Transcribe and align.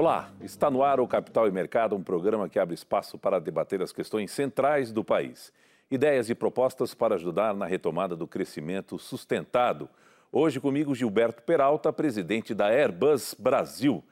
Olá, 0.00 0.30
está 0.40 0.70
no 0.70 0.84
ar 0.84 1.00
o 1.00 1.08
Capital 1.08 1.48
e 1.48 1.50
Mercado, 1.50 1.96
um 1.96 2.04
programa 2.04 2.48
que 2.48 2.60
abre 2.60 2.72
espaço 2.72 3.18
para 3.18 3.40
debater 3.40 3.82
as 3.82 3.90
questões 3.90 4.30
centrais 4.30 4.92
do 4.92 5.02
país. 5.02 5.52
Ideias 5.90 6.30
e 6.30 6.36
propostas 6.36 6.94
para 6.94 7.16
ajudar 7.16 7.52
na 7.52 7.66
retomada 7.66 8.14
do 8.14 8.24
crescimento 8.24 8.96
sustentado. 8.96 9.88
Hoje 10.30 10.60
comigo 10.60 10.94
Gilberto 10.94 11.42
Peralta, 11.42 11.92
presidente 11.92 12.54
da 12.54 12.68
Airbus 12.68 13.34
Brasil. 13.36 14.04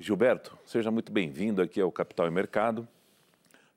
Gilberto, 0.00 0.56
seja 0.64 0.90
muito 0.90 1.12
bem-vindo 1.12 1.60
aqui 1.60 1.78
ao 1.78 1.92
Capital 1.92 2.26
e 2.26 2.30
Mercado. 2.30 2.88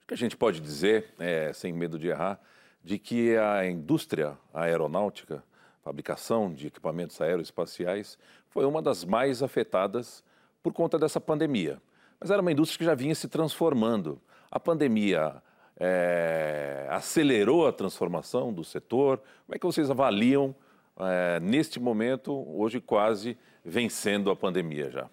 O 0.03 0.07
que 0.07 0.13
a 0.13 0.17
gente 0.17 0.37
pode 0.37 0.61
dizer, 0.61 1.13
é, 1.19 1.52
sem 1.52 1.73
medo 1.73 1.99
de 1.99 2.07
errar, 2.07 2.39
de 2.81 2.97
que 2.97 3.35
a 3.35 3.69
indústria 3.69 4.37
aeronáutica, 4.53 5.43
fabricação 5.83 6.49
de 6.49 6.67
equipamentos 6.67 7.19
aeroespaciais, 7.19 8.17
foi 8.52 8.65
uma 8.65 8.81
das 8.81 9.03
mais 9.03 9.43
afetadas 9.43 10.23
por 10.61 10.73
conta 10.73 10.97
dessa 10.97 11.19
pandemia. 11.19 11.81
Mas 12.19 12.31
era 12.31 12.41
uma 12.41 12.52
indústria 12.52 12.80
que 12.80 12.86
já 12.86 12.95
vinha 12.95 13.13
se 13.16 13.27
transformando. 13.27 14.19
A 14.50 14.59
pandemia 14.59 15.41
é, 15.80 16.88
acelerou 16.89 17.67
a 17.67 17.73
transformação 17.73 18.52
do 18.52 18.64
setor. 18.64 19.17
Como 19.45 19.55
é 19.55 19.59
que 19.59 19.66
vocês 19.66 19.89
avaliam, 19.89 20.55
é, 20.97 21.39
neste 21.39 21.80
momento, 21.80 22.33
hoje 22.58 22.81
quase 22.81 23.38
vencendo 23.64 24.31
a 24.31 24.36
pandemia 24.36 24.89
já? 24.89 25.09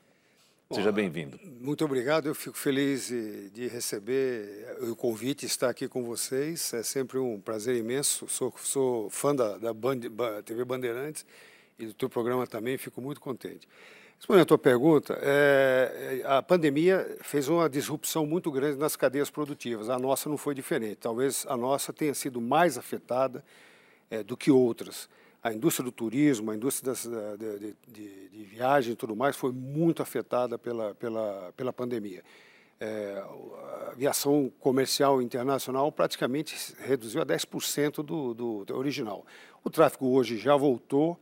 Seja 0.73 0.91
bem-vindo. 0.91 1.39
Muito 1.61 1.85
obrigado, 1.85 2.27
eu 2.27 2.35
fico 2.35 2.57
feliz 2.57 3.09
de, 3.09 3.69
receber 3.69 4.77
o 4.81 4.97
convite, 4.97 5.47
estar 5.47 5.69
aqui 5.69 5.87
com 5.87 6.03
vocês. 6.03 6.73
É 6.73 6.83
sempre 6.83 7.19
um 7.19 7.39
prazer 7.39 7.77
imenso. 7.77 8.27
Sou, 8.29 8.53
sou 8.59 9.09
fã 9.11 9.35
da, 9.35 9.57
da 9.59 9.73
Band, 9.73 10.01
Ba- 10.11 10.43
TV 10.43 10.65
Bandeirantes 10.65 11.25
e 11.79 11.87
do 11.87 11.93
teu 11.93 12.09
programa 12.09 12.47
também, 12.47 12.77
fico 12.79 13.01
muito 13.01 13.21
contente. 13.21 13.69
Respondendo 14.19 14.43
a 14.43 14.47
tua 14.47 14.59
pergunta, 14.59 15.19
é, 15.21 16.23
a 16.25 16.41
pandemia 16.43 17.19
fez 17.21 17.49
uma 17.49 17.69
disrupção 17.69 18.25
muito 18.25 18.51
grande 18.51 18.79
nas 18.79 18.97
cadeias 18.97 19.29
produtivas. 19.31 19.91
A 19.91 19.99
nossa 19.99 20.31
não 20.31 20.39
foi 20.39 20.55
diferente. 20.55 20.97
Talvez 20.97 21.45
a 21.47 21.57
nossa 21.57 21.93
tenha 21.93 22.15
sido 22.15 22.41
mais 22.41 22.79
afetada 22.79 23.45
é, 24.11 24.23
do 24.23 24.35
que 24.37 24.51
outras. 24.51 25.11
A 25.43 25.53
indústria 25.53 25.85
do 25.85 25.93
turismo, 25.93 26.51
a 26.51 26.57
indústria 26.57 26.91
das, 26.93 27.05
da- 27.05 27.37
de, 27.37 27.59
de- 27.59 27.77
de- 27.87 28.29
de 28.31 28.45
viagem 28.45 28.95
e 28.95 28.97
tudo 28.97 29.15
mais 29.15 29.37
foi 29.37 29.53
muito 29.53 30.01
afetada 30.03 30.57
pela, 30.59 30.95
pela, 30.95 31.53
pela 31.55 31.73
pandemia. 31.73 32.23
É, 32.81 33.23
a 33.87 33.91
aviação 33.91 34.51
comercial 34.59 35.21
internacional 35.21 35.93
praticamente 35.93 36.75
reduziu 36.79 37.21
a 37.21 37.27
10% 37.27 37.97
do, 38.03 38.33
do, 38.33 38.65
do 38.65 38.75
original. 38.77 39.25
O 39.63 39.69
tráfego 39.69 40.09
hoje 40.09 40.39
já 40.39 40.57
voltou 40.57 41.19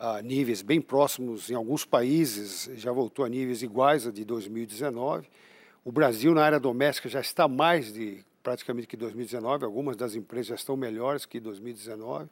a 0.00 0.22
níveis 0.22 0.62
bem 0.62 0.80
próximos, 0.80 1.50
em 1.50 1.54
alguns 1.54 1.84
países 1.84 2.70
já 2.74 2.90
voltou 2.90 3.22
a 3.22 3.28
níveis 3.28 3.62
iguais 3.62 4.06
a 4.06 4.10
de 4.10 4.24
2019. 4.24 5.28
O 5.84 5.92
Brasil, 5.92 6.34
na 6.34 6.42
área 6.42 6.58
doméstica, 6.58 7.06
já 7.06 7.20
está 7.20 7.46
mais 7.46 7.92
de 7.92 8.24
praticamente 8.42 8.88
que 8.88 8.96
2019, 8.96 9.62
algumas 9.66 9.96
das 9.96 10.14
empresas 10.14 10.46
já 10.46 10.54
estão 10.54 10.74
melhores 10.74 11.26
que 11.26 11.38
2019, 11.38 12.30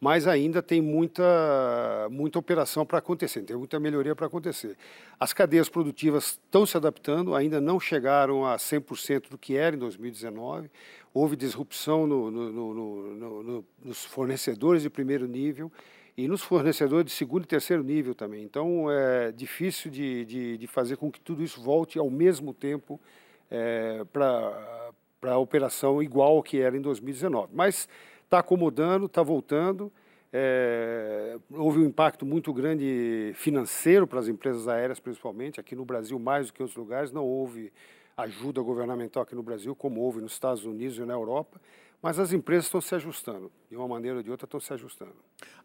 mas 0.00 0.28
ainda 0.28 0.62
tem 0.62 0.80
muita, 0.80 2.06
muita 2.08 2.38
operação 2.38 2.86
para 2.86 2.98
acontecer, 2.98 3.42
tem 3.42 3.56
muita 3.56 3.80
melhoria 3.80 4.14
para 4.14 4.28
acontecer. 4.28 4.76
As 5.18 5.32
cadeias 5.32 5.68
produtivas 5.68 6.38
estão 6.44 6.64
se 6.64 6.76
adaptando, 6.76 7.34
ainda 7.34 7.60
não 7.60 7.80
chegaram 7.80 8.46
a 8.46 8.56
100% 8.56 9.28
do 9.30 9.36
que 9.36 9.56
era 9.56 9.74
em 9.74 9.78
2019, 9.80 10.70
houve 11.12 11.34
disrupção 11.34 12.06
no, 12.06 12.30
no, 12.30 12.52
no, 12.52 12.74
no, 12.74 13.42
no, 13.42 13.64
nos 13.82 14.04
fornecedores 14.04 14.82
de 14.82 14.90
primeiro 14.90 15.26
nível, 15.26 15.72
e 16.18 16.26
nos 16.26 16.42
fornecedores 16.42 17.04
de 17.04 17.12
segundo 17.12 17.44
e 17.44 17.46
terceiro 17.46 17.84
nível 17.84 18.12
também. 18.12 18.42
Então, 18.42 18.90
é 18.90 19.30
difícil 19.30 19.88
de, 19.88 20.24
de, 20.24 20.58
de 20.58 20.66
fazer 20.66 20.96
com 20.96 21.12
que 21.12 21.20
tudo 21.20 21.44
isso 21.44 21.62
volte 21.62 21.96
ao 21.96 22.10
mesmo 22.10 22.52
tempo 22.52 23.00
é, 23.48 24.04
para 24.12 24.90
a 25.22 25.38
operação 25.38 26.02
igual 26.02 26.42
que 26.42 26.60
era 26.60 26.76
em 26.76 26.80
2019. 26.80 27.52
Mas 27.54 27.88
está 28.24 28.40
acomodando, 28.40 29.06
está 29.06 29.22
voltando. 29.22 29.92
É, 30.32 31.36
houve 31.52 31.78
um 31.78 31.84
impacto 31.84 32.26
muito 32.26 32.52
grande 32.52 33.30
financeiro 33.36 34.04
para 34.04 34.18
as 34.18 34.26
empresas 34.26 34.66
aéreas, 34.66 34.98
principalmente. 34.98 35.60
Aqui 35.60 35.76
no 35.76 35.84
Brasil, 35.84 36.18
mais 36.18 36.48
do 36.48 36.52
que 36.52 36.60
em 36.60 36.64
outros 36.64 36.76
lugares, 36.76 37.12
não 37.12 37.24
houve 37.24 37.72
ajuda 38.16 38.60
governamental 38.60 39.22
aqui 39.22 39.36
no 39.36 39.42
Brasil, 39.44 39.72
como 39.76 40.00
houve 40.00 40.20
nos 40.20 40.32
Estados 40.32 40.64
Unidos 40.64 40.98
e 40.98 41.04
na 41.04 41.14
Europa. 41.14 41.60
Mas 42.02 42.18
as 42.18 42.32
empresas 42.32 42.66
estão 42.66 42.80
se 42.80 42.94
ajustando, 42.94 43.50
de 43.68 43.76
uma 43.76 43.88
maneira 43.88 44.18
ou 44.18 44.22
de 44.22 44.30
outra, 44.30 44.44
estão 44.46 44.60
se 44.60 44.72
ajustando. 44.72 45.16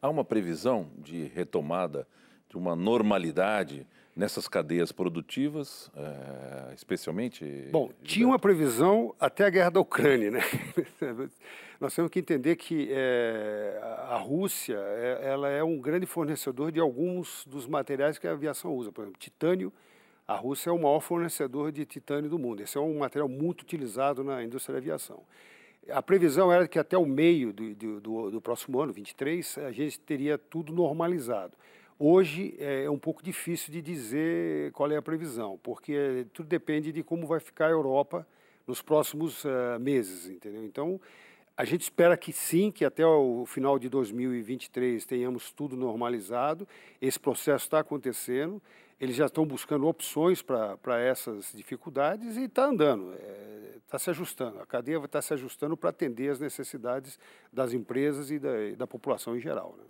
Há 0.02 0.10
uma 0.10 0.26
previsão 0.26 0.90
de 0.98 1.26
retomada 1.26 2.08
de 2.50 2.58
uma 2.58 2.76
normalidade 2.76 3.88
nessas 4.16 4.48
cadeias 4.48 4.92
produtivas, 4.92 5.92
eh, 5.96 6.74
especialmente? 6.76 7.68
Bom, 7.72 7.92
tinha 8.04 8.28
uma 8.28 8.38
previsão 8.38 9.14
até 9.20 9.46
a 9.46 9.50
guerra 9.50 9.72
da 9.72 9.80
Ucrânia, 9.80 10.30
né? 10.30 10.42
Nós 11.80 11.96
temos 11.96 12.12
que 12.12 12.20
entender 12.20 12.56
que 12.56 12.90
eh, 12.92 13.80
a 14.08 14.18
Rússia 14.18 14.78
eh, 14.78 15.22
ela 15.24 15.50
é 15.50 15.64
um 15.64 15.80
grande 15.80 16.06
fornecedor 16.06 16.72
de 16.72 16.80
alguns 16.80 17.44
dos 17.46 17.68
materiais 17.68 18.20
que 18.20 18.28
a 18.28 18.32
aviação 18.32 18.74
usa. 18.76 18.92
Por 18.92 19.02
exemplo, 19.02 19.20
titânio. 19.20 19.74
A 20.26 20.36
Rússia 20.36 20.70
é 20.70 20.74
o 20.74 20.78
maior 20.78 21.02
fornecedor 21.02 21.72
de 21.72 21.86
titânio 21.86 22.30
do 22.30 22.40
mundo. 22.40 22.62
Esse 22.62 22.78
é 22.78 22.82
um 22.82 23.00
material 23.00 23.28
muito 23.28 23.62
utilizado 23.62 24.24
na 24.24 24.42
indústria 24.42 24.74
da 24.74 24.80
aviação. 24.80 25.22
A 25.90 26.02
previsão 26.02 26.52
era 26.52 26.68
que 26.68 26.80
até 26.80 26.98
o 26.98 27.06
meio 27.06 27.52
do, 27.52 27.76
do, 27.76 28.02
do, 28.02 28.32
do 28.32 28.42
próximo 28.42 28.80
ano, 28.80 28.94
23, 28.94 29.58
a 29.60 29.72
gente 29.72 30.00
teria 30.00 30.38
tudo 30.38 30.72
normalizado. 30.72 31.54
Hoje 32.00 32.56
é 32.58 32.90
um 32.90 32.98
pouco 32.98 33.22
difícil 33.24 33.72
de 33.72 33.82
dizer 33.82 34.72
qual 34.72 34.92
é 34.92 34.98
a 34.98 35.02
previsão, 35.02 35.60
porque 35.62 36.26
tudo 36.34 36.48
depende 36.48 36.92
de 36.92 37.04
como 37.04 37.28
vai 37.28 37.40
ficar 37.40 37.68
a 37.68 37.72
Europa 37.72 38.28
nos 38.66 38.82
próximos 38.82 39.44
uh, 39.44 39.80
meses, 39.80 40.28
entendeu? 40.28 40.64
Então, 40.64 41.00
a 41.56 41.66
gente 41.66 41.82
espera 41.82 42.18
que 42.18 42.34
sim, 42.34 42.72
que 42.72 42.84
até 42.84 43.06
o 43.06 43.46
final 43.46 43.78
de 43.78 43.88
2023 43.90 45.06
tenhamos 45.06 45.52
tudo 45.52 45.76
normalizado. 45.76 46.68
Esse 47.00 47.20
processo 47.20 47.66
está 47.66 47.80
acontecendo, 47.80 48.62
eles 49.04 49.18
já 49.18 49.26
estão 49.26 49.46
buscando 49.46 49.86
opções 49.86 50.42
para 50.42 50.98
essas 51.02 51.52
dificuldades 51.54 52.38
e 52.38 52.46
está 52.46 52.66
andando, 52.66 53.14
está 53.84 54.00
se 54.00 54.10
ajustando. 54.10 54.62
A 54.62 54.66
cadeia 54.66 54.98
está 55.04 55.22
se 55.22 55.34
ajustando 55.34 55.76
para 55.76 55.90
atender 55.90 56.32
as 56.32 56.40
necessidades 56.40 57.20
das 57.52 57.74
empresas 57.74 58.32
e 58.32 58.40
da, 58.40 58.62
e 58.62 58.76
da 58.78 58.88
população 58.88 59.36
em 59.36 59.42
geral. 59.42 59.76
Né? 59.78 59.84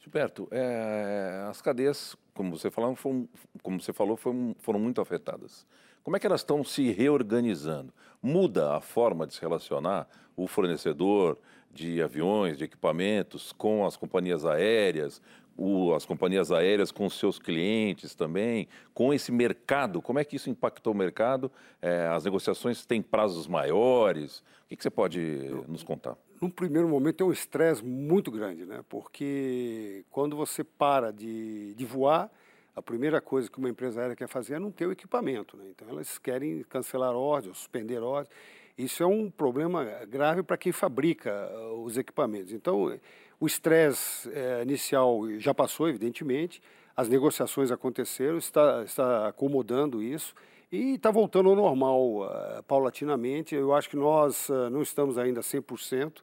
Gilberto, 0.00 0.46
é, 0.50 1.46
as 1.48 1.62
cadeias, 1.62 2.14
como 2.34 2.58
você 2.58 2.70
falou, 2.70 2.94
foram, 2.94 3.26
como 3.62 3.80
você 3.80 3.92
falou 3.94 4.18
foram, 4.18 4.54
foram 4.58 4.78
muito 4.78 5.00
afetadas. 5.00 5.66
Como 6.04 6.14
é 6.18 6.20
que 6.20 6.26
elas 6.26 6.42
estão 6.42 6.62
se 6.62 6.90
reorganizando? 6.92 7.90
Muda 8.22 8.76
a 8.76 8.82
forma 8.82 9.26
de 9.26 9.32
se 9.32 9.40
relacionar 9.40 10.06
o 10.36 10.46
fornecedor 10.46 11.38
de 11.72 12.02
aviões, 12.02 12.58
de 12.58 12.64
equipamentos, 12.64 13.50
com 13.50 13.86
as 13.86 13.96
companhias 13.96 14.44
aéreas, 14.44 15.22
o, 15.58 15.92
as 15.92 16.06
companhias 16.06 16.52
aéreas 16.52 16.92
com 16.92 17.10
seus 17.10 17.38
clientes 17.38 18.14
também, 18.14 18.68
com 18.94 19.12
esse 19.12 19.32
mercado, 19.32 20.00
como 20.00 20.20
é 20.20 20.24
que 20.24 20.36
isso 20.36 20.48
impactou 20.48 20.92
o 20.92 20.96
mercado? 20.96 21.50
É, 21.82 22.06
as 22.06 22.24
negociações 22.24 22.86
têm 22.86 23.02
prazos 23.02 23.48
maiores? 23.48 24.38
O 24.38 24.68
que, 24.68 24.76
que 24.76 24.82
você 24.82 24.90
pode 24.90 25.20
nos 25.66 25.82
contar? 25.82 26.16
Num 26.40 26.48
primeiro 26.48 26.88
momento 26.88 27.16
tem 27.16 27.26
um 27.26 27.32
estresse 27.32 27.84
muito 27.84 28.30
grande, 28.30 28.64
né? 28.64 28.84
porque 28.88 30.04
quando 30.10 30.36
você 30.36 30.62
para 30.62 31.12
de, 31.12 31.74
de 31.74 31.84
voar, 31.84 32.30
a 32.76 32.80
primeira 32.80 33.20
coisa 33.20 33.50
que 33.50 33.58
uma 33.58 33.68
empresa 33.68 34.00
aérea 34.00 34.14
quer 34.14 34.28
fazer 34.28 34.54
é 34.54 34.58
não 34.60 34.70
ter 34.70 34.86
o 34.86 34.92
equipamento. 34.92 35.56
Né? 35.56 35.64
Então 35.70 35.88
elas 35.88 36.16
querem 36.18 36.62
cancelar 36.68 37.12
ordens, 37.16 37.58
suspender 37.58 37.98
ordens. 37.98 38.32
Isso 38.78 39.02
é 39.02 39.06
um 39.06 39.28
problema 39.28 39.84
grave 40.06 40.44
para 40.44 40.56
quem 40.56 40.70
fabrica 40.70 41.32
ah, 41.32 41.72
os 41.72 41.98
equipamentos. 41.98 42.52
Então, 42.52 42.96
o 43.40 43.46
estresse 43.46 44.28
eh, 44.32 44.62
inicial 44.62 45.20
já 45.38 45.54
passou, 45.54 45.88
evidentemente, 45.88 46.60
as 46.96 47.08
negociações 47.08 47.70
aconteceram, 47.70 48.38
está, 48.38 48.82
está 48.82 49.28
acomodando 49.28 50.02
isso 50.02 50.34
e 50.70 50.94
está 50.94 51.10
voltando 51.10 51.48
ao 51.48 51.54
normal 51.54 52.22
uh, 52.22 52.62
paulatinamente. 52.66 53.54
Eu 53.54 53.72
acho 53.72 53.88
que 53.88 53.96
nós 53.96 54.48
uh, 54.48 54.68
não 54.68 54.82
estamos 54.82 55.16
ainda 55.16 55.40
100%, 55.40 56.20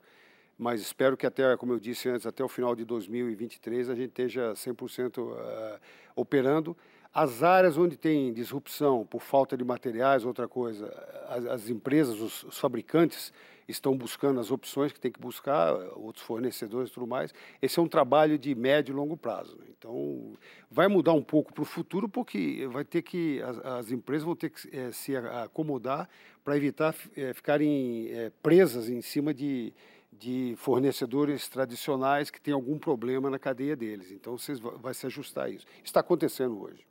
mas 0.57 0.81
espero 0.81 1.15
que 1.15 1.25
até, 1.25 1.55
como 1.55 1.71
eu 1.71 1.79
disse 1.79 2.09
antes, 2.09 2.27
até 2.27 2.43
o 2.43 2.49
final 2.49 2.75
de 2.75 2.83
2023 2.83 3.89
a 3.89 3.95
gente 3.95 4.09
esteja 4.09 4.51
100% 4.51 5.19
uh, 5.19 5.79
operando. 6.13 6.75
As 7.13 7.41
áreas 7.41 7.77
onde 7.77 7.95
tem 7.95 8.33
disrupção 8.33 9.05
por 9.05 9.21
falta 9.21 9.55
de 9.55 9.63
materiais, 9.63 10.25
outra 10.25 10.49
coisa, 10.49 10.87
as, 11.29 11.45
as 11.45 11.69
empresas, 11.69 12.19
os, 12.19 12.43
os, 12.43 12.59
fabricantes 12.59 13.31
estão 13.67 13.97
buscando 13.97 14.39
as 14.39 14.51
opções 14.51 14.91
que 14.91 14.99
tem 14.99 15.11
que 15.11 15.19
buscar, 15.19 15.73
outros 15.95 16.23
fornecedores 16.25 16.89
e 16.89 16.93
tudo 16.93 17.07
mais. 17.07 17.33
Esse 17.61 17.79
é 17.79 17.81
um 17.81 17.87
trabalho 17.87 18.37
de 18.37 18.53
médio 18.53 18.93
e 18.93 18.95
longo 18.95 19.17
prazo. 19.17 19.57
Então, 19.69 20.33
vai 20.69 20.87
mudar 20.87 21.13
um 21.13 21.23
pouco 21.23 21.53
para 21.53 21.63
o 21.63 21.65
futuro, 21.65 22.07
porque 22.07 22.67
vai 22.71 22.83
ter 22.83 23.01
que 23.01 23.41
as, 23.41 23.57
as 23.65 23.91
empresas 23.91 24.23
vão 24.23 24.35
ter 24.35 24.49
que 24.49 24.75
é, 24.75 24.91
se 24.91 25.15
acomodar 25.15 26.09
para 26.43 26.55
evitar 26.55 26.95
é, 27.15 27.33
ficarem 27.33 28.09
é, 28.11 28.31
presas 28.41 28.89
em 28.89 29.01
cima 29.01 29.33
de 29.33 29.73
de 30.17 30.55
fornecedores 30.57 31.47
tradicionais 31.49 32.31
que 32.31 32.39
têm 32.39 32.53
algum 32.53 32.77
problema 32.79 33.29
na 33.29 33.37
cadeia 33.37 33.75
deles. 33.75 34.11
Então, 34.11 34.37
vocês 34.37 34.59
vai 34.59 34.93
se 34.93 35.05
ajustar 35.05 35.45
a 35.45 35.49
isso. 35.49 35.65
Está 35.83 35.99
acontecendo 35.99 36.61
hoje. 36.61 36.85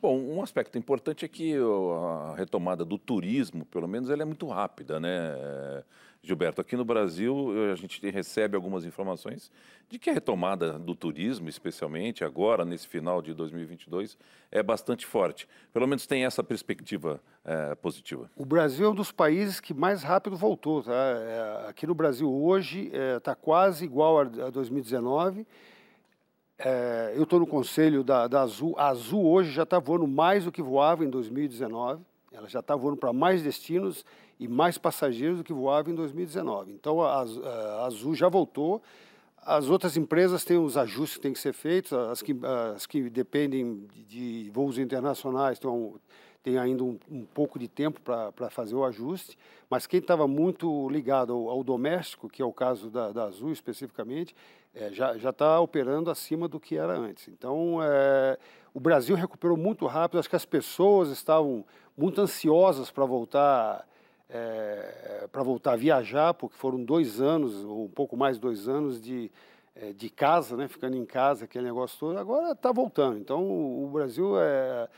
Bom, 0.00 0.18
um 0.18 0.42
aspecto 0.42 0.76
importante 0.78 1.24
é 1.24 1.28
que 1.28 1.54
a 1.56 2.34
retomada 2.36 2.84
do 2.84 2.98
turismo, 2.98 3.64
pelo 3.66 3.86
menos, 3.86 4.10
ela 4.10 4.22
é 4.22 4.24
muito 4.24 4.46
rápida, 4.48 4.98
né, 4.98 5.36
Gilberto? 6.22 6.60
Aqui 6.60 6.76
no 6.76 6.84
Brasil, 6.84 7.50
a 7.72 7.74
gente 7.74 8.08
recebe 8.10 8.54
algumas 8.54 8.84
informações 8.84 9.50
de 9.88 9.98
que 9.98 10.10
a 10.10 10.12
retomada 10.12 10.78
do 10.78 10.94
turismo, 10.94 11.48
especialmente 11.48 12.22
agora, 12.22 12.64
nesse 12.64 12.86
final 12.86 13.22
de 13.22 13.34
2022, 13.34 14.16
é 14.50 14.62
bastante 14.62 15.06
forte. 15.06 15.48
Pelo 15.72 15.86
menos 15.86 16.06
tem 16.06 16.24
essa 16.24 16.44
perspectiva 16.44 17.20
é, 17.44 17.74
positiva. 17.74 18.30
O 18.36 18.44
Brasil 18.44 18.86
é 18.86 18.90
um 18.90 18.94
dos 18.94 19.10
países 19.10 19.60
que 19.60 19.72
mais 19.72 20.02
rápido 20.02 20.36
voltou. 20.36 20.82
Tá? 20.82 20.92
É, 20.92 21.68
aqui 21.68 21.86
no 21.86 21.94
Brasil, 21.94 22.30
hoje, 22.30 22.86
está 22.86 22.98
é, 22.98 23.20
tá 23.20 23.34
quase 23.34 23.84
igual 23.84 24.20
a 24.20 24.50
2019 24.50 25.46
é, 26.62 27.14
eu 27.16 27.22
estou 27.22 27.40
no 27.40 27.46
conselho 27.46 28.04
da, 28.04 28.28
da, 28.28 28.42
Azul. 28.42 28.74
A 28.76 28.88
Azul 28.88 29.26
hoje 29.26 29.50
já 29.50 29.62
está 29.62 29.78
voando 29.78 30.06
mais 30.06 30.44
do 30.44 30.52
que 30.52 30.60
voava 30.60 31.04
em 31.04 31.08
2019. 31.08 32.02
Ela 32.30 32.48
já 32.48 32.60
está 32.60 32.76
voando 32.76 32.98
para 32.98 33.12
mais 33.12 33.42
destinos 33.42 34.04
e 34.40 34.48
mais 34.48 34.78
passageiros 34.78 35.36
do 35.36 35.44
que 35.44 35.52
voava 35.52 35.90
em 35.90 35.94
2019. 35.94 36.72
Então 36.72 37.02
a, 37.02 37.20
a 37.20 37.84
Azul 37.84 38.14
já 38.14 38.26
voltou. 38.26 38.82
As 39.36 39.68
outras 39.68 39.98
empresas 39.98 40.44
têm 40.44 40.56
os 40.56 40.78
ajustes 40.78 41.18
que 41.18 41.22
têm 41.22 41.32
que 41.34 41.38
ser 41.38 41.52
feitos. 41.52 41.92
As 41.92 42.22
que, 42.22 42.34
as 42.74 42.86
que 42.86 43.10
dependem 43.10 43.86
de 44.08 44.50
voos 44.52 44.78
internacionais 44.78 45.58
estão 45.58 46.00
tem 46.42 46.56
ainda 46.56 46.82
um, 46.82 46.98
um 47.10 47.22
pouco 47.22 47.58
de 47.58 47.68
tempo 47.68 48.00
para 48.00 48.48
fazer 48.48 48.74
o 48.74 48.82
ajuste, 48.82 49.36
mas 49.68 49.86
quem 49.86 50.00
estava 50.00 50.26
muito 50.26 50.88
ligado 50.88 51.34
ao, 51.34 51.50
ao, 51.50 51.62
doméstico, 51.62 52.30
que 52.30 52.40
é 52.40 52.44
o 52.44 52.50
caso 52.52 52.88
da, 52.88 53.12
da 53.12 53.24
Azul 53.24 53.52
especificamente, 53.52 54.34
é, 54.74 54.90
já 54.90 55.28
está 55.28 55.60
operando 55.60 56.10
acima 56.10 56.48
do 56.48 56.58
que 56.58 56.78
era 56.78 56.96
antes. 56.96 57.28
Então, 57.28 57.80
é, 57.82 58.38
o 58.72 58.80
Brasil 58.80 59.16
recuperou 59.16 59.54
muito 59.54 59.84
rápido, 59.84 60.18
acho 60.18 60.30
que 60.30 60.36
as 60.36 60.46
pessoas 60.46 61.10
estavam 61.10 61.62
muito 61.94 62.22
ansiosas 62.22 62.90
para 62.90 63.04
voltar, 63.04 63.86
é, 64.32 65.28
para 65.30 65.42
voltar 65.42 65.72
a 65.72 65.76
viajar, 65.76 66.34
porque 66.34 66.56
foram 66.56 66.82
dois 66.82 67.20
anos, 67.20 67.64
ou 67.64 67.84
um 67.84 67.88
pouco 67.88 68.16
mais 68.16 68.38
dois 68.38 68.68
anos 68.68 69.00
de, 69.00 69.30
é, 69.74 69.92
de 69.92 70.08
casa, 70.08 70.56
né, 70.56 70.68
ficando 70.68 70.96
em 70.96 71.04
casa, 71.04 71.44
aquele 71.44 71.64
negócio 71.64 71.98
todo, 71.98 72.18
agora 72.18 72.52
está 72.52 72.72
voltando. 72.72 73.18
Então, 73.18 73.42
o, 73.42 73.86
o 73.86 73.90
Brasil 73.90 74.40
é 74.40 74.88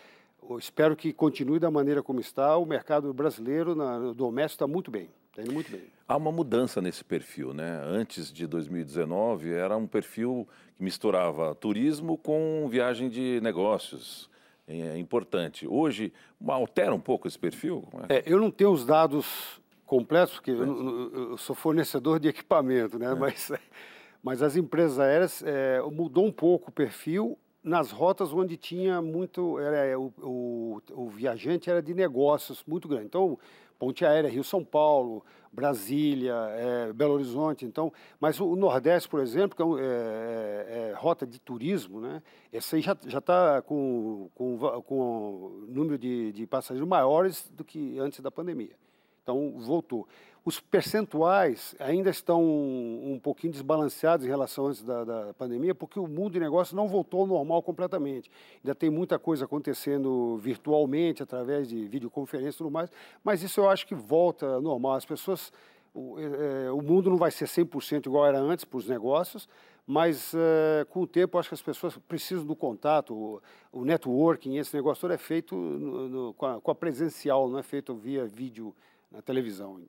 espero 0.58 0.96
que 0.96 1.12
continue 1.12 1.58
da 1.58 1.70
maneira 1.70 2.02
como 2.02 2.20
está. 2.20 2.56
O 2.56 2.66
mercado 2.66 3.12
brasileiro 3.12 3.74
na, 3.74 3.98
no 3.98 4.14
doméstico 4.14 4.64
está 4.64 4.66
muito 4.66 4.90
bem. 4.90 5.08
Está 5.30 5.42
indo 5.42 5.52
muito 5.52 5.70
bem. 5.70 5.82
Há 6.06 6.16
uma 6.16 6.32
mudança 6.32 6.80
nesse 6.80 7.02
perfil, 7.02 7.54
né? 7.54 7.80
Antes 7.84 8.32
de 8.32 8.46
2019 8.46 9.52
era 9.52 9.76
um 9.76 9.86
perfil 9.86 10.46
que 10.76 10.82
misturava 10.82 11.54
turismo 11.54 12.18
com 12.18 12.66
viagem 12.68 13.08
de 13.08 13.40
negócios. 13.40 14.28
É 14.66 14.96
importante. 14.98 15.66
Hoje 15.66 16.12
altera 16.46 16.94
um 16.94 17.00
pouco 17.00 17.26
esse 17.26 17.38
perfil? 17.38 17.86
É? 18.08 18.16
É, 18.16 18.22
eu 18.26 18.40
não 18.40 18.50
tenho 18.50 18.70
os 18.70 18.86
dados 18.86 19.60
completos, 19.84 20.34
porque 20.34 20.52
eu, 20.52 21.30
eu, 21.30 21.36
sou 21.36 21.54
fornecedor 21.54 22.18
de 22.18 22.28
equipamento, 22.28 22.98
né? 22.98 23.12
É. 23.12 23.14
Mas, 23.14 23.52
mas 24.22 24.42
as 24.42 24.56
empresas 24.56 24.98
aéreas 24.98 25.42
é, 25.44 25.82
mudou 25.82 26.26
um 26.26 26.32
pouco 26.32 26.70
o 26.70 26.72
perfil 26.72 27.38
nas 27.62 27.90
rotas 27.90 28.32
onde 28.32 28.56
tinha 28.56 29.00
muito 29.00 29.58
era 29.58 29.98
o, 29.98 30.12
o, 30.18 30.82
o, 30.90 31.08
viajante 31.08 31.70
era 31.70 31.80
de 31.80 31.94
negócios 31.94 32.64
muito 32.66 32.88
grande. 32.88 33.06
Então 33.06 33.38
ponte 33.78 34.04
aérea 34.04 34.30
Rio 34.30 34.42
São 34.42 34.64
Paulo 34.64 35.24
Brasília 35.52 36.34
é, 36.50 36.92
Belo 36.92 37.14
Horizonte 37.14 37.64
então 37.64 37.92
mas 38.20 38.40
o, 38.40 38.56
Nordeste 38.56 39.08
por 39.08 39.20
exemplo 39.20 39.56
que 39.56 39.62
é, 39.62 39.84
é, 39.84 39.86
é, 39.86 40.90
é 40.90 40.94
rota 40.94 41.26
de 41.26 41.38
turismo 41.38 42.00
né 42.00 42.22
esse 42.52 42.76
aí 42.76 42.80
já 42.80 42.96
já 43.06 43.18
está 43.18 43.60
com, 43.60 44.30
com 44.34 44.56
com 44.82 45.64
número 45.68 45.98
de, 45.98 46.32
de 46.32 46.46
passageiros 46.46 46.88
maiores 46.88 47.50
do 47.50 47.64
que 47.64 47.98
antes 47.98 48.20
da 48.20 48.30
pandemia. 48.30 48.76
Então 49.22 49.52
voltou 49.58 50.06
os 50.44 50.58
percentuais 50.58 51.74
ainda 51.78 52.10
estão 52.10 52.42
um, 52.42 53.18
pouquinho 53.22 53.52
desbalanceados 53.52 54.26
em 54.26 54.28
relação 54.28 54.66
antes 54.66 54.82
da, 54.82 55.04
da, 55.04 55.34
pandemia, 55.34 55.74
porque 55.74 56.00
o 56.00 56.06
mundo 56.08 56.32
de 56.32 56.40
negócios 56.40 56.74
não 56.74 56.88
voltou 56.88 57.20
ao 57.20 57.26
normal 57.26 57.62
completamente. 57.62 58.28
Ainda 58.62 58.74
tem 58.74 58.90
muita 58.90 59.18
coisa 59.20 59.44
acontecendo 59.44 60.36
virtualmente, 60.38 61.22
através 61.22 61.68
de 61.68 61.86
videoconferência 61.86 62.56
e 62.56 62.58
tudo 62.58 62.70
mais, 62.70 62.90
mas 63.22 63.42
isso 63.42 63.60
eu 63.60 63.70
acho 63.70 63.86
que 63.86 63.94
volta 63.94 64.46
ao 64.54 64.60
normal. 64.60 64.94
As 64.94 65.04
pessoas, 65.04 65.52
o, 65.94 66.16
é, 66.18 66.72
o 66.72 66.82
mundo 66.82 67.08
não 67.08 67.16
vai 67.16 67.30
ser 67.30 67.46
100% 67.46 68.06
igual 68.06 68.26
era 68.26 68.40
antes 68.40 68.64
para 68.64 68.78
os 68.78 68.88
negócios, 68.88 69.48
mas 69.86 70.32
é, 70.34 70.84
com 70.86 71.02
o 71.02 71.06
tempo 71.06 71.38
acho 71.38 71.50
que 71.50 71.54
as 71.54 71.62
pessoas 71.62 71.96
precisam 72.08 72.44
do 72.44 72.56
contato, 72.56 73.14
o, 73.14 73.42
o 73.72 73.84
networking, 73.84 74.56
esse 74.56 74.74
negócio 74.74 75.02
todo 75.02 75.12
é 75.12 75.18
feito 75.18 75.54
no, 75.54 76.08
no, 76.08 76.34
com, 76.34 76.46
a, 76.46 76.60
com, 76.60 76.70
a, 76.70 76.74
presencial, 76.74 77.48
não 77.48 77.60
é 77.60 77.62
feito 77.62 77.94
via 77.94 78.24
vídeo 78.24 78.74
na 79.10 79.20
televisão. 79.22 79.80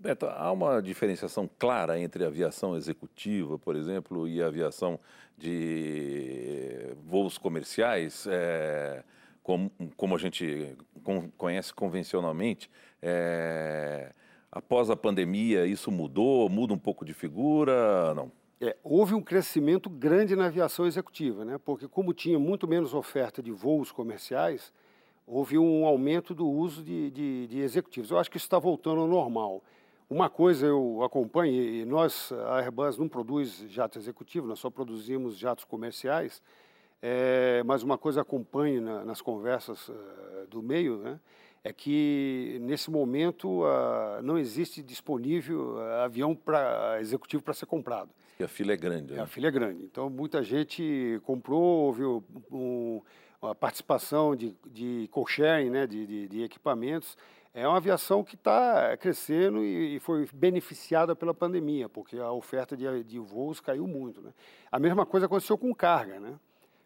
Beto, 0.00 0.26
há 0.26 0.50
uma 0.50 0.80
diferenciação 0.82 1.48
clara 1.58 1.98
entre 1.98 2.24
a 2.24 2.26
aviação 2.26 2.76
executiva, 2.76 3.58
por 3.58 3.76
exemplo, 3.76 4.26
e 4.26 4.42
a 4.42 4.46
aviação 4.46 4.98
de 5.38 6.94
voos 7.04 7.38
comerciais, 7.38 8.26
é, 8.28 9.04
como, 9.42 9.70
como, 9.96 10.16
a 10.16 10.18
gente 10.18 10.76
conhece 11.36 11.72
convencionalmente. 11.72 12.70
É, 13.00 14.12
após 14.50 14.90
a 14.90 14.96
pandemia, 14.96 15.66
isso 15.66 15.90
mudou? 15.90 16.48
Muda 16.48 16.74
um 16.74 16.78
pouco 16.78 17.04
de 17.04 17.14
figura? 17.14 18.14
Não. 18.14 18.30
É, 18.60 18.76
houve 18.84 19.12
um 19.12 19.20
crescimento 19.20 19.90
grande 19.90 20.36
na 20.36 20.46
aviação 20.46 20.86
executiva, 20.86 21.44
né? 21.44 21.58
porque 21.58 21.88
como 21.88 22.14
tinha 22.14 22.38
muito 22.38 22.68
menos 22.68 22.94
oferta 22.94 23.42
de 23.42 23.50
voos 23.50 23.90
comerciais, 23.90 24.72
houve 25.26 25.58
um 25.58 25.84
aumento 25.84 26.32
do 26.32 26.48
uso 26.48 26.84
de, 26.84 27.10
de, 27.10 27.46
de 27.48 27.58
executivos. 27.58 28.12
Eu 28.12 28.18
acho 28.20 28.30
que 28.30 28.36
isso 28.36 28.46
está 28.46 28.60
voltando 28.60 29.00
ao 29.00 29.08
normal. 29.08 29.62
Uma 30.12 30.28
coisa 30.28 30.66
eu 30.66 31.02
acompanho, 31.02 31.54
e 31.54 31.86
nós, 31.86 32.30
a 32.46 32.58
Airbus 32.58 32.98
não 32.98 33.08
produz 33.08 33.64
jato 33.70 33.98
executivo, 33.98 34.46
nós 34.46 34.58
só 34.58 34.68
produzimos 34.68 35.38
jatos 35.38 35.64
comerciais, 35.64 36.42
é, 37.00 37.62
mas 37.64 37.82
uma 37.82 37.96
coisa 37.96 38.20
acompanho 38.20 38.82
na, 38.82 39.06
nas 39.06 39.22
conversas 39.22 39.88
uh, 39.88 39.94
do 40.50 40.62
meio, 40.62 40.98
né, 40.98 41.18
é 41.64 41.72
que 41.72 42.58
nesse 42.60 42.90
momento 42.90 43.62
uh, 43.62 44.20
não 44.22 44.36
existe 44.36 44.82
disponível 44.82 45.76
uh, 45.76 46.02
avião 46.04 46.34
pra, 46.34 46.98
executivo 47.00 47.42
para 47.42 47.54
ser 47.54 47.64
comprado. 47.64 48.10
E 48.38 48.44
a 48.44 48.48
fila 48.48 48.74
é 48.74 48.76
grande. 48.76 49.14
Né? 49.14 49.22
A 49.22 49.26
fila 49.26 49.46
é 49.46 49.50
grande. 49.50 49.82
Então 49.82 50.10
muita 50.10 50.42
gente 50.42 51.22
comprou, 51.24 51.90
viu 51.90 52.22
um, 52.50 53.00
a 53.40 53.54
participação 53.54 54.36
de, 54.36 54.54
de 54.66 55.08
co-sharing, 55.10 55.70
né, 55.70 55.86
de, 55.86 56.06
de, 56.06 56.28
de 56.28 56.42
equipamentos, 56.42 57.16
é 57.54 57.68
uma 57.68 57.76
aviação 57.76 58.24
que 58.24 58.34
está 58.34 58.96
crescendo 58.96 59.62
e, 59.62 59.98
foi 60.00 60.26
beneficiada 60.32 61.14
pela 61.14 61.34
pandemia, 61.34 61.88
porque 61.88 62.18
a 62.18 62.32
oferta 62.32 62.76
de, 62.76 63.04
de 63.04 63.18
voos 63.18 63.60
caiu 63.60 63.86
muito. 63.86 64.22
Né? 64.22 64.32
A 64.70 64.78
mesma 64.78 65.04
coisa 65.04 65.26
aconteceu 65.26 65.58
com 65.58 65.74
carga. 65.74 66.18
Né? 66.18 66.34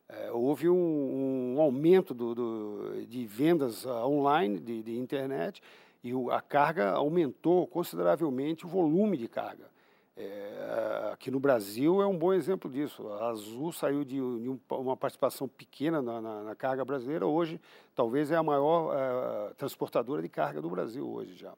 É, 0.09 0.31
houve 0.33 0.69
um, 0.69 1.55
um 1.57 1.61
aumento 1.61 2.13
do, 2.13 2.35
do, 2.35 3.07
de 3.07 3.25
vendas 3.27 3.85
uh, 3.85 3.91
online, 4.07 4.59
de, 4.59 4.83
de 4.83 4.99
internet, 4.99 5.63
e 6.03 6.13
o, 6.13 6.31
a 6.31 6.41
carga 6.41 6.91
aumentou 6.91 7.67
consideravelmente 7.67 8.67
o 8.67 8.69
volume 8.69 9.17
de 9.17 9.29
carga. 9.29 9.76
É, 10.17 11.11
aqui 11.13 11.31
no 11.31 11.39
Brasil 11.39 12.01
é 12.01 12.07
um 12.07 12.17
bom 12.17 12.33
exemplo 12.33 12.71
disso. 12.71 13.07
A 13.09 13.29
Azul 13.29 13.71
saiu 13.71 14.03
de, 14.03 14.17
de 14.17 14.61
uma 14.71 14.97
participação 14.97 15.47
pequena 15.47 16.01
na, 16.01 16.23
na, 16.23 16.43
na, 16.43 16.55
carga 16.55 16.85
brasileira, 16.85 17.27
hoje 17.27 17.61
talvez 17.95 18.31
é 18.31 18.37
a 18.37 18.43
maior 18.43 18.95
é, 18.95 19.55
transportadora 19.55 20.23
de 20.23 20.29
carga 20.31 20.63
do 20.63 20.71
Brasil 20.71 21.07
hoje 21.07 21.35
já. 21.35 21.53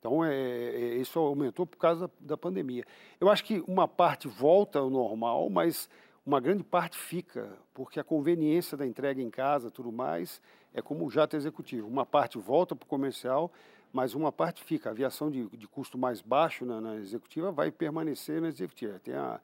Então, 0.00 0.24
é, 0.24 0.34
é, 0.34 0.96
isso 0.96 1.18
aumentou 1.20 1.66
por 1.66 1.76
causa 1.76 2.08
da, 2.08 2.12
da 2.20 2.36
pandemia. 2.36 2.84
Eu 3.20 3.28
acho 3.28 3.44
que 3.44 3.62
uma 3.68 3.86
parte 3.86 4.26
volta 4.26 4.80
ao 4.80 4.90
normal, 4.90 5.48
mas 5.48 5.88
uma 6.26 6.40
grande 6.40 6.64
parte 6.64 6.96
fica, 6.96 7.48
porque 7.72 8.00
a 8.00 8.04
conveniência 8.04 8.76
da 8.76 8.86
entrega 8.86 9.22
em 9.22 9.30
casa, 9.30 9.70
tudo 9.70 9.92
mais, 9.92 10.40
é 10.74 10.82
como 10.82 11.04
o 11.04 11.10
jato 11.10 11.36
executivo. 11.36 11.86
Uma 11.86 12.06
parte 12.06 12.38
volta 12.38 12.74
para 12.74 12.84
o 12.84 12.88
comercial, 12.88 13.52
mas 13.92 14.14
uma 14.14 14.30
parte 14.30 14.62
fica. 14.62 14.88
A 14.88 14.92
aviação 14.92 15.30
de, 15.30 15.48
de 15.48 15.66
custo 15.66 15.98
mais 15.98 16.20
baixo 16.20 16.64
na, 16.64 16.80
na, 16.80 16.96
executiva 16.96 17.50
vai 17.50 17.70
permanecer 17.70 18.40
na 18.40 18.48
executiva. 18.48 18.98
Tem 18.98 19.14
a, 19.14 19.40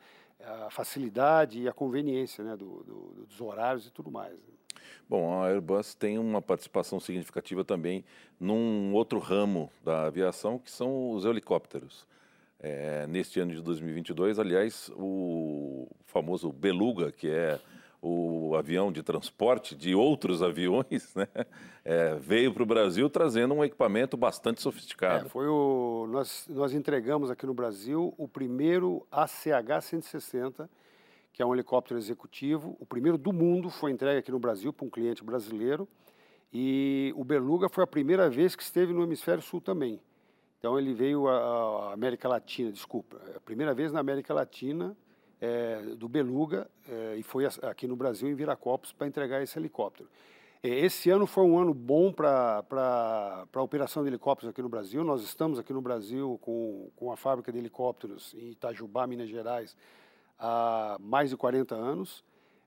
a 0.67 0.71
facilidade 0.71 1.61
e 1.61 1.69
a 1.69 1.73
conveniência 1.73 2.45
né, 2.45 2.57
do, 2.57 2.83
do, 2.85 3.27
dos 3.27 3.41
horários 3.41 3.87
e 3.87 3.91
tudo 3.91 4.11
mais. 4.11 4.33
né. 4.33 4.57
Bom, 5.09 5.41
a 5.41 5.49
Airbus 5.49 5.95
tem 5.95 6.19
uma 6.19 6.43
participação 6.43 6.99
significativa 6.99 7.65
também 7.65 8.05
num 8.39 8.93
outro 8.93 9.19
ramo 9.19 9.71
da 9.85 10.07
aviação, 10.07 10.59
que 10.59 10.71
são 10.71 11.13
os 11.13 11.25
helicópteros. 11.25 12.07
É, 12.59 13.07
neste 13.07 13.39
ano 13.39 13.53
de 13.53 13.63
2022, 13.63 14.39
aliás, 14.39 14.91
o 14.95 15.89
famoso 16.07 16.53
Beluga, 16.53 17.13
que 17.13 17.29
é 17.29 17.61
o 18.09 18.55
avião 18.55 18.93
de 18.93 19.03
transporte 19.03 19.75
de 19.75 19.95
outros 19.95 20.41
aviões, 20.43 21.13
né, 21.15 21.27
é, 21.85 22.15
veio 22.15 22.53
para 22.55 22.63
o 22.63 22.67
Brasil 22.67 23.11
trazendo 23.11 23.55
um 23.55 23.65
equipamento 23.65 24.17
bastante 24.17 24.59
É, 24.59 24.63
sofisticado. 24.63 25.29
foi 25.29 25.49
o, 25.49 26.07
nós, 26.09 26.47
nós 26.49 26.73
entregamos 26.73 27.31
aqui 27.31 27.45
no 27.45 27.53
Brasil 27.55 28.15
o 28.17 28.29
primeiro 28.29 29.05
ACH-160, 29.11 30.69
que 31.33 31.43
é 31.43 31.47
um 31.47 31.53
helicóptero 31.53 31.99
executivo. 31.99 32.77
O 32.79 32.87
primeiro 32.87 33.19
do 33.19 33.33
mundo 33.33 33.69
foi 33.71 33.91
entregue 33.91 34.21
aqui 34.21 34.31
no 34.31 34.39
Brasil 34.39 34.73
para 34.73 34.87
um 34.87 34.91
cliente 34.91 35.25
brasileiro. 35.25 35.89
E 36.53 37.13
o 37.17 37.25
Beluga 37.25 37.69
foi 37.69 37.83
a 37.85 37.87
primeira 37.87 38.31
vez 38.31 38.55
que 38.57 38.63
esteve 38.63 38.93
no 38.93 39.03
hemisfério 39.03 39.43
sul 39.43 39.61
também. 39.61 40.01
Então 40.59 40.79
ele 40.79 40.95
veio 40.95 41.29
à 41.29 41.91
à 41.91 41.93
América 41.93 42.29
Latina, 42.29 42.73
desculpa, 42.73 43.21
é 43.33 43.37
a 43.37 43.41
primeira 43.41 43.75
vez 43.75 43.93
na 43.93 44.01
América 44.01 44.33
Latina 44.33 44.97
é, 45.41 45.81
do 45.97 46.09
Beluga 46.09 46.69
é, 46.89 47.17
e 47.17 47.23
foi 47.23 47.47
aqui 47.63 47.87
no 47.87 47.97
Brasil 47.97 48.29
em 48.29 48.35
Viracopos 48.35 48.93
para 48.93 49.07
entregar 49.07 49.43
esse 49.43 49.59
helicóptero. 49.59 50.09
É, 50.63 50.69
Esse 50.69 51.11
ano 51.11 51.27
foi 51.27 51.45
um 51.45 51.59
ano 51.59 51.75
bom 51.75 52.13
para 52.13 52.65
a 53.53 53.63
operação 53.63 54.03
de 54.03 54.09
helicópteros 54.09 54.51
aqui 54.51 54.63
no 54.63 54.69
Brasil. 54.69 55.05
Nós 55.05 55.23
estamos 55.23 55.59
aqui 55.59 55.73
no 55.73 55.81
Brasil 55.81 56.39
com, 56.43 56.91
com 56.97 57.13
a 57.13 57.17
fábrica 57.17 57.53
de 57.53 57.59
helicópteros 57.59 58.35
em 58.35 58.51
Itajubá, 58.51 59.07
Minas 59.07 59.29
Gerais, 59.29 59.77
há 60.39 60.97
mais 61.01 61.31
de 61.31 61.37
40 61.37 61.75
anos. 61.75 62.25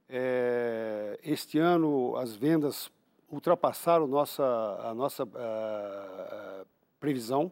É, 0.07 1.19
este 1.23 1.59
ano 1.59 2.15
as 2.15 2.35
vendas 2.35 2.91
ultrapassaram 3.31 4.07
nossa, 4.07 4.43
a 4.83 4.93
nossa 4.93 5.23
ah, 5.23 5.27
ah, 5.35 6.65
previsão 6.99 7.51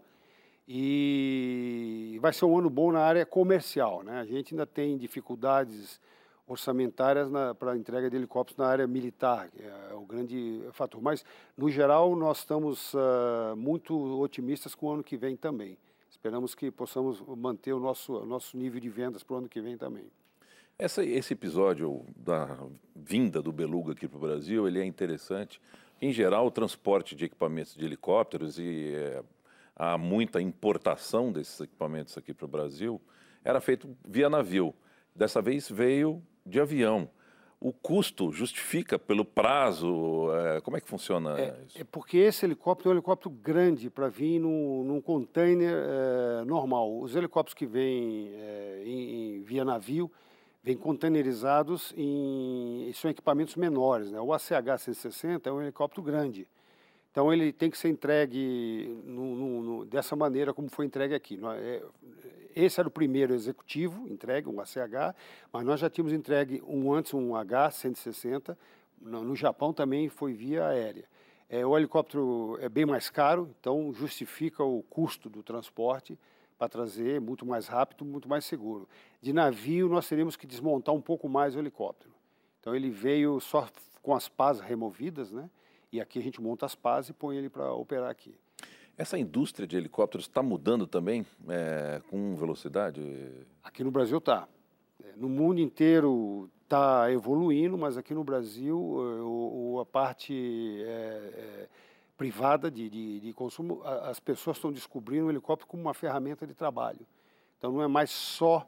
e 0.68 2.18
vai 2.22 2.34
ser 2.34 2.46
um 2.46 2.58
ano 2.58 2.70
bom 2.70 2.92
na 2.92 3.00
área 3.00 3.26
comercial. 3.26 4.04
Né? 4.04 4.20
A 4.20 4.26
gente 4.26 4.54
ainda 4.54 4.66
tem 4.66 4.98
dificuldades 4.98 6.00
orçamentárias 6.48 7.30
para 7.60 7.72
a 7.74 7.78
entrega 7.78 8.10
de 8.10 8.16
helicópteros 8.16 8.58
na 8.58 8.68
área 8.68 8.88
militar, 8.88 9.50
que 9.50 9.62
é 9.62 9.94
o 9.94 10.06
grande 10.06 10.62
fator. 10.72 11.02
Mas, 11.02 11.26
no 11.58 11.70
geral, 11.70 12.16
nós 12.16 12.40
estamos 12.40 12.94
ah, 12.96 13.54
muito 13.58 13.94
otimistas 14.22 14.74
com 14.74 14.86
o 14.88 14.92
ano 14.94 15.04
que 15.04 15.18
vem 15.18 15.36
também. 15.36 15.78
Esperamos 16.10 16.56
que 16.56 16.72
possamos 16.72 17.22
manter 17.38 17.74
o 17.74 17.80
nosso, 17.80 18.26
nosso 18.26 18.58
nível 18.58 18.80
de 18.80 18.90
vendas 18.90 19.24
para 19.24 19.36
o 19.36 19.38
ano 19.40 19.50
que 19.50 19.60
vem 19.62 19.78
também. 19.78 20.06
Essa- 20.80 21.04
esse 21.04 21.34
episódio 21.34 22.06
da 22.16 22.58
vinda 22.96 23.42
do 23.42 23.52
Beluga 23.52 23.92
aqui 23.92 24.08
para 24.08 24.18
o 24.18 24.22
Brasil, 24.22 24.68
ele 24.68 24.80
é 24.80 24.86
interessante. 24.86 25.60
Em 26.02 26.14
geral, 26.14 26.46
o 26.48 26.52
transporte 26.52 27.14
de 27.16 27.26
equipamentos 27.26 27.76
de 27.76 27.84
helicópteros 27.84 28.58
e 28.58 28.94
eh, 28.96 29.22
há 29.78 29.98
muita 29.98 30.42
importação 30.42 31.32
desses 31.32 31.60
equipamentos 31.62 32.18
aqui 32.18 32.34
para 32.34 32.46
o 32.46 32.48
Brasil 32.50 33.00
era 33.44 33.62
feito 33.62 33.88
via 34.06 34.30
navio. 34.30 34.74
Dessa 35.16 35.42
vez 35.42 35.70
veio 35.70 36.22
de 36.46 36.60
avião. 36.60 37.10
O 37.60 37.72
custo 37.74 38.32
justifica 38.32 39.00
pelo 39.00 39.26
prazo? 39.26 40.30
eh, 40.32 40.62
como 40.62 40.78
é 40.78 40.82
que 40.82 40.88
funciona 40.88 41.36
isso? 41.66 41.80
É 41.80 41.84
porque 41.84 42.18
esse 42.18 42.46
helicóptero 42.46 42.90
é 42.90 42.92
um 42.92 42.96
helicóptero 42.96 43.32
grande 43.32 43.90
para 43.90 44.10
vir 44.10 44.40
num, 44.40 44.84
num 44.84 45.02
container 45.02 45.74
eh, 45.76 46.44
normal. 46.46 47.00
Os 47.00 47.16
helicópteros 47.16 47.56
que 47.56 47.66
vêm 47.66 48.30
eh, 48.34 48.84
em- 48.86 49.38
em- 49.38 49.42
via 49.44 49.66
navio 49.66 50.12
vêm 50.64 50.78
containerizados 50.78 51.94
em 51.98 52.92
são 52.94 53.10
equipamentos 53.10 53.56
menores. 53.56 54.12
Né? 54.12 54.20
O 54.20 54.28
ACH-160 54.34 55.48
é 55.48 55.52
um 55.52 55.62
helicóptero 55.62 56.04
grande. 56.04 56.48
Então 57.18 57.34
ele 57.34 57.52
tem 57.52 57.68
que 57.68 57.78
ser 57.80 57.90
entregue 57.90 59.02
no- 59.04 59.36
no- 59.36 59.64
no- 59.64 59.86
dessa 59.86 60.16
maneira 60.16 60.54
como 60.54 60.70
foi 60.70 60.86
entregue 60.86 61.16
aqui. 61.16 61.36
Nó- 61.36 61.56
é- 61.56 61.82
Esse 62.56 62.80
era 62.80 62.88
o 62.88 62.92
primeiro 62.92 63.34
executivo 63.34 64.08
entregue, 64.08 64.48
um 64.48 64.62
ACH, 64.62 65.16
mas 65.52 65.66
nós 65.66 65.80
já 65.80 65.90
tínhamos 65.90 66.14
entregue 66.14 66.62
um 66.68 66.94
antes, 66.94 67.16
um 67.16 67.36
H-160. 67.36 68.56
No, 69.02 69.24
no 69.24 69.36
Japão 69.36 69.74
também 69.74 70.10
foi 70.10 70.34
via 70.34 70.68
aérea. 70.68 71.06
É, 71.50 71.66
o 71.66 71.76
helicóptero 71.76 72.56
é 72.62 72.70
bem 72.70 72.86
mais 72.86 73.10
caro, 73.10 73.50
então 73.60 73.92
justifica 73.92 74.64
o 74.64 74.84
custo 74.84 75.28
do 75.28 75.42
transporte 75.42 76.20
para 76.56 76.70
trazer 76.70 77.20
muito 77.20 77.48
mais 77.48 77.68
rápido, 77.68 78.06
muito 78.06 78.30
mais 78.30 78.46
seguro. 78.46 78.88
De 79.24 79.34
navio, 79.34 79.90
nós 79.90 80.08
teríamos 80.08 80.36
que 80.36 80.46
desmontar 80.46 80.94
um 80.94 81.02
pouco 81.02 81.28
mais 81.28 81.56
o 81.56 81.60
helicóptero. 81.60 82.14
Então 82.60 82.76
ele 82.76 82.92
veio 82.92 83.40
só 83.40 83.68
com 84.04 84.14
as 84.14 84.30
pás 84.30 84.60
removidas, 84.60 85.32
né? 85.32 85.50
E 85.92 86.02
aqui 86.02 86.20
a 86.20 86.22
gente 86.22 86.42
monta 86.42 86.66
as 86.66 86.76
pás 86.76 87.08
e 87.10 87.14
põe 87.14 87.38
ele 87.38 87.50
para 87.50 87.72
operar 87.74 88.10
aqui. 88.10 88.36
Essa 88.98 89.18
indústria 89.18 89.68
de 89.68 89.78
helicópteros 89.78 90.26
está 90.26 90.42
mudando 90.44 90.86
também 90.88 91.26
eh, 91.48 92.02
com 92.10 92.36
velocidade? 92.36 93.02
Aqui 93.64 93.84
no 93.84 93.92
Brasil 93.92 94.18
está. 94.18 94.48
No 95.16 95.30
mundo 95.30 95.62
inteiro 95.62 96.50
está 96.64 97.10
evoluindo, 97.12 97.78
mas 97.78 97.96
aqui 97.98 98.14
no 98.14 98.24
Brasil 98.24 98.76
eh, 98.78 99.22
o, 99.22 99.74
o- 99.76 99.80
a 99.80 99.86
parte 99.86 100.34
eh, 100.34 101.32
eh, 101.36 101.68
privada 102.18 102.70
de, 102.72 102.90
de, 102.90 103.20
de 103.22 103.34
consumo, 103.34 103.82
a- 103.84 104.10
as 104.10 104.20
pessoas 104.20 104.58
estão 104.58 104.72
descobrindo 104.72 105.28
o 105.28 105.30
helicóptero 105.32 105.70
como 105.70 105.84
uma 105.84 105.94
ferramenta 105.94 106.46
de 106.46 106.54
trabalho. 106.56 107.06
Então 107.58 107.72
não 107.72 107.82
é 107.84 107.88
mais 107.88 108.10
só 108.10 108.68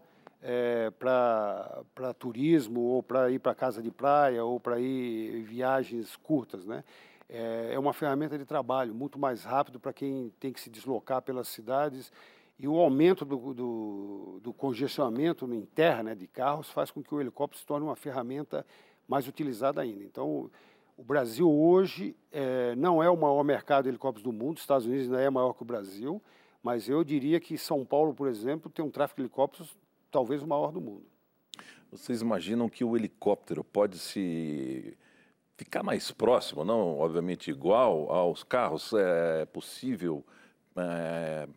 para 0.98 2.14
turismo 2.18 2.80
ou 2.80 3.04
para 3.04 3.30
ir 3.30 3.40
para 3.40 3.54
casa 3.54 3.82
de 3.82 3.92
praia 3.92 4.44
ou 4.46 4.58
para 4.58 4.80
ir 4.80 5.42
viagens 5.44 6.16
curtas, 6.16 6.66
né? 6.66 6.84
É, 7.30 7.74
é 7.74 7.80
uma 7.80 7.94
ferramenta 7.94 8.38
de 8.38 8.46
trabalho 8.46 8.94
muito 8.94 9.20
mais 9.20 9.44
rápido 9.44 9.80
para 9.80 9.94
quem 9.94 10.34
tem 10.40 10.52
que 10.52 10.60
se 10.60 10.70
deslocar 10.70 11.22
pelas 11.22 11.48
cidades 11.48 12.12
e 12.58 12.68
o 12.68 12.78
aumento 12.78 13.24
do, 13.24 13.54
do, 13.54 14.40
do 14.42 14.54
congestionamento 14.54 15.46
em 15.54 15.66
terra 15.66 16.04
né, 16.04 16.16
de 16.16 16.28
carros 16.28 16.70
faz 16.70 16.92
com 16.92 17.02
que 17.02 17.14
o 17.14 17.22
helicóptero 17.22 17.60
se 17.60 17.66
torne 17.66 17.86
uma 17.86 17.96
ferramenta 17.96 18.66
mais 19.08 19.28
utilizada 19.28 19.80
ainda. 19.80 20.04
Então, 20.04 20.52
o 20.98 21.04
Brasil 21.04 21.50
hoje 21.50 22.14
eh, 22.34 22.76
não 22.76 23.02
é 23.02 23.10
o 23.10 23.16
maior 23.16 23.42
mercado 23.44 23.84
de 23.84 23.90
helicópteros 23.90 24.24
do 24.24 24.34
mundo, 24.34 24.58
os 24.58 24.64
Estados 24.64 24.86
Unidos 24.86 25.06
ainda 25.06 25.22
é 25.22 25.30
maior 25.30 25.54
que 25.54 25.62
o 25.62 25.66
Brasil, 25.66 26.22
mas 26.62 26.90
eu 26.90 27.02
diria 27.06 27.40
que 27.40 27.58
São 27.58 27.86
Paulo, 27.86 28.14
por 28.14 28.28
exemplo, 28.28 28.70
tem 28.70 28.84
um 28.84 28.92
tráfego 28.92 29.18
de 29.18 29.22
helicópteros 29.22 29.78
talvez 30.12 30.44
o 30.44 30.48
maior 30.48 30.74
do 30.74 30.82
mundo. 30.82 31.06
Vocês 31.90 32.22
imaginam 32.22 32.68
que 32.68 32.84
o 32.84 32.98
helicóptero 32.98 33.64
pode 33.64 33.98
se 33.98 34.98
ficar 35.60 35.84
mais 35.84 36.10
próximo, 36.10 36.64
não 36.64 36.98
obviamente 37.00 37.52
igual 37.52 38.10
aos 38.12 38.44
carros? 38.44 38.94
É 38.94 39.46
possível, 39.46 40.26
é, 40.76 41.48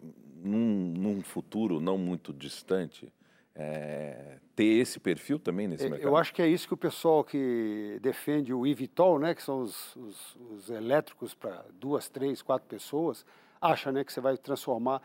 num, 0.42 0.92
num 0.96 1.22
futuro 1.22 1.80
não 1.80 1.96
muito 1.96 2.32
distante, 2.32 3.12
é, 3.54 4.38
ter 4.56 4.64
esse 4.64 4.98
perfil 4.98 5.38
também 5.38 5.68
nesse 5.68 5.86
É, 5.86 5.88
mercado? 5.88 6.08
Eu 6.08 6.16
acho 6.16 6.34
que 6.34 6.42
é 6.42 6.48
isso 6.48 6.66
que 6.66 6.74
o 6.74 6.76
pessoal 6.76 7.22
que 7.22 7.98
defende 8.02 8.52
o 8.52 8.66
eVTOL, 8.66 9.20
né, 9.20 9.34
que 9.36 9.42
são 9.42 9.60
os, 9.62 9.94
os- 9.94 10.36
os 10.50 10.68
elétricos 10.70 11.32
para 11.32 11.64
duas, 11.78 12.08
três, 12.08 12.42
quatro 12.42 12.66
pessoas, 12.66 13.24
acha 13.60 13.92
né, 13.92 14.02
que 14.04 14.12
você 14.12 14.20
vai 14.20 14.36
transformar. 14.36 15.00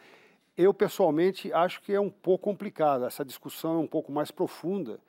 Eu, 0.58 0.74
pessoalmente, 0.74 1.54
acho 1.54 1.80
que 1.84 1.94
é 1.94 2.00
um 2.00 2.10
pouco 2.10 2.46
complicado. 2.46 3.06
Essa 3.06 3.24
discussão 3.24 3.76
é 3.76 3.78
um 3.78 3.86
pouco 3.88 4.12
mais 4.12 4.32
profunda, 4.32 5.00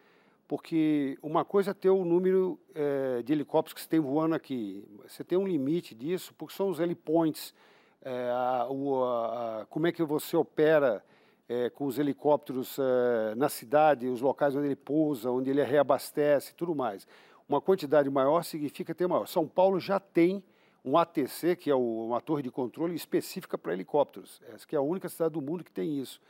porque 0.49 1.19
uma 1.23 1.45
coisa 1.45 1.73
é 1.73 1.75
ter 1.75 1.91
o 1.91 2.05
número 2.07 2.59
eh, 2.75 3.23
de 3.23 3.33
helicópteros 3.35 3.75
que 3.75 3.83
você 3.83 3.89
tem 3.89 4.01
voando 4.01 4.35
aqui. 4.35 4.83
Você 5.07 5.23
tem 5.23 5.37
um 5.37 5.47
limite 5.47 5.95
disso, 5.95 6.35
porque 6.39 6.55
são 6.55 6.71
os 6.71 6.81
helipoints, 6.81 7.55
eh, 8.03 8.31
a- 8.33 8.63
a- 8.67 9.61
a- 9.61 9.67
como 9.67 9.87
é 9.87 9.93
que 9.93 10.03
você 10.03 10.37
opera 10.37 11.05
eh, 11.51 11.71
com 11.71 11.87
os 11.87 11.99
helicópteros 11.99 12.77
na 13.37 13.49
cidade, 13.49 14.07
os 14.07 14.21
locais 14.21 14.55
onde 14.55 14.67
ele 14.67 14.77
pousa, 14.77 15.31
onde 15.31 15.49
ele 15.49 15.63
reabastece, 15.63 16.55
tudo 16.55 16.75
mais. 16.75 17.07
Uma 17.49 17.59
quantidade 17.59 18.11
maior 18.11 18.43
significa 18.45 18.95
ter 18.95 19.07
maior. 19.07 19.27
São 19.27 19.49
Paulo 19.49 19.81
já 19.81 19.99
tem 19.99 20.43
um 20.85 20.99
ATC, 20.99 21.57
que 21.57 21.71
é 21.71 21.75
o- 21.75 22.07
uma 22.09 22.21
torre 22.21 22.43
de 22.43 22.51
controle 22.51 22.95
específica 22.95 23.57
para 23.57 23.73
helicópteros. 23.73 24.43
Essa 24.53 24.67
que 24.67 24.75
é 24.77 24.79
a 24.79 24.83
única 24.83 25.09
cidade 25.09 25.33
do 25.33 25.41
mundo 25.41 25.65
que 25.65 25.73
tem 25.73 25.99
isso. 25.99 26.21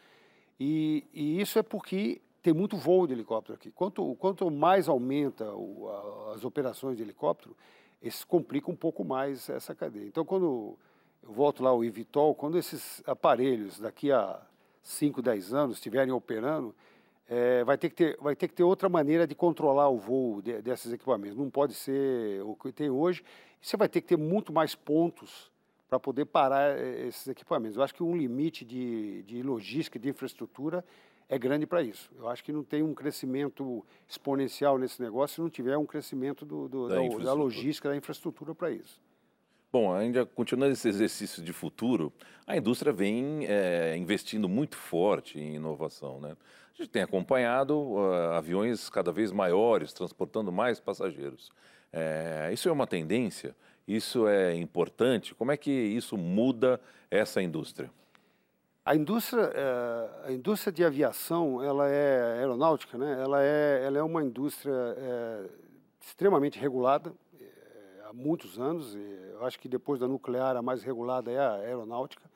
E, 0.59 1.05
e 1.13 1.41
isso 1.41 1.59
é 1.59 1.63
porque 1.65 2.21
tem 2.49 2.55
muito 2.55 2.79
voo 2.79 3.07
de 3.07 3.13
helicóptero 3.13 3.55
aqui. 3.57 3.71
Quanto, 3.71 4.15
quanto 4.17 4.51
mais 4.51 4.89
aumenta 4.89 5.53
o- 5.53 5.87
a- 6.31 6.33
as 6.35 6.45
operações 6.47 6.97
de 6.97 7.03
helicóptero, 7.03 7.55
isso 8.03 8.27
complica 8.27 8.71
um 8.71 8.75
pouco 8.77 9.05
mais 9.05 9.51
essa 9.51 9.75
cadeia. 9.75 10.07
Então, 10.07 10.25
quando 10.25 10.79
eu 11.23 11.31
volto 11.31 11.63
lá 11.63 11.69
ao 11.69 11.85
Evitol, 11.85 12.35
quando 12.35 12.57
esses 12.57 13.03
aparelhos 13.07 13.79
daqui 13.79 14.11
a 14.11 14.41
5, 14.83 15.21
10 15.21 15.53
anos 15.53 15.77
estiverem 15.77 16.11
operando, 16.11 16.75
é, 17.29 17.63
vai, 17.65 17.77
ter 17.77 17.91
que 17.91 17.97
ter, 17.97 18.17
vai 18.19 18.35
ter 18.35 18.49
que 18.49 18.55
ter 18.55 18.63
outra 18.63 18.89
maneira 18.89 19.27
de 19.27 19.35
controlar 19.35 19.91
o 19.91 19.99
voo 19.99 20.41
de, 20.41 20.63
desses 20.63 20.91
equipamentos. 20.91 21.37
Não 21.37 21.51
pode 21.51 21.75
ser 21.75 22.43
o 22.45 22.55
que 22.55 22.73
tem 22.73 22.89
hoje. 22.89 23.23
Você 23.61 23.77
vai 23.77 23.91
ter 23.91 24.01
que 24.01 24.07
ter 24.07 24.17
muito 24.17 24.55
mais 24.55 24.75
pontos 24.75 25.51
para 25.87 26.01
poder 26.01 26.25
parar 26.25 26.79
eh, 26.79 27.09
esses 27.09 27.29
equipamentos. 27.29 27.77
Eu 27.77 27.83
acho 27.83 27.95
que 27.95 28.03
um 28.03 28.17
limite 28.17 28.65
de, 28.65 29.23
de 29.25 29.43
logística, 29.43 29.99
de 29.99 30.09
infraestrutura, 30.09 30.83
é 31.29 31.39
grande 31.39 31.67
para 31.67 31.83
isso. 31.83 32.11
Eu 32.17 32.29
acho 32.29 32.43
que 32.43 32.53
não 32.53 32.65
tem 32.65 32.83
um 32.83 32.95
crescimento 32.95 33.85
exponencial 34.09 34.79
nesse 34.79 35.01
negócio 35.03 35.37
se 35.37 35.41
não 35.41 35.51
tiver 35.51 35.77
um 35.77 35.85
crescimento 35.85 36.47
do, 36.47 36.69
do, 36.69 36.89
Da 36.89 36.97
da, 36.97 37.25
da 37.25 37.33
logística, 37.33 37.89
da 37.89 37.97
infraestrutura 37.97 38.55
para 38.55 38.71
isso. 38.71 39.01
Bom, 39.71 39.93
ainda 39.93 40.25
continuando 40.25 40.73
esse 40.73 40.89
exercício 40.89 41.43
de 41.43 41.53
futuro, 41.53 42.11
a 42.47 42.57
indústria 42.57 42.91
vem 42.91 43.45
eh, 43.45 43.95
investindo 43.99 44.49
muito 44.49 44.77
forte 44.77 45.39
em 45.39 45.57
inovação. 45.57 46.19
Né? 46.19 46.35
A 46.73 46.77
gente 46.83 46.89
tem 46.89 47.03
acompanhado 47.03 47.99
ah, 47.99 48.39
aviões 48.39 48.89
cada 48.89 49.13
vez 49.13 49.31
maiores, 49.31 49.93
transportando 49.93 50.51
mais 50.51 50.81
passageiros. 50.81 51.51
Eh, 51.93 52.49
isso 52.51 52.67
é 52.71 52.73
uma 52.73 52.87
tendência? 52.87 53.55
Isso 53.87 54.27
é 54.27 54.55
importante? 54.55 55.35
Como 55.35 55.53
é 55.53 55.57
que 55.59 55.71
isso 55.71 56.17
muda 56.17 56.81
essa 57.11 57.43
indústria? 57.43 57.91
A 58.89 58.95
indústria, 58.97 59.53
eh, 59.55 60.29
a 60.29 60.33
indústria 60.33 60.73
de 60.73 60.83
aviação, 60.83 61.63
ela 61.63 61.87
é 61.91 62.39
aeronáutica, 62.39 62.97
né? 62.97 63.21
Ela 63.23 63.43
é, 63.43 63.85
ela 63.85 63.99
é 63.99 64.03
uma 64.03 64.25
indústria 64.25 64.73
eh, 64.97 65.51
extremamente 66.01 66.59
regulada 66.59 67.13
eh, 67.39 67.45
há 68.09 68.15
muitos 68.15 68.59
anos. 68.59 68.97
Eu 68.97 69.45
acho 69.45 69.61
que 69.61 69.69
depois 69.69 70.01
da 70.01 70.09
nuclear 70.09 70.57
a 70.57 70.63
mais 70.63 70.83
regulada 70.83 71.31
é 71.31 71.39
a 71.39 71.57
aeronáutica 71.57 72.31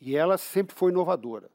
e 0.00 0.16
ela 0.16 0.36
sempre 0.36 0.74
foi 0.74 0.90
inovadora. 0.90 1.48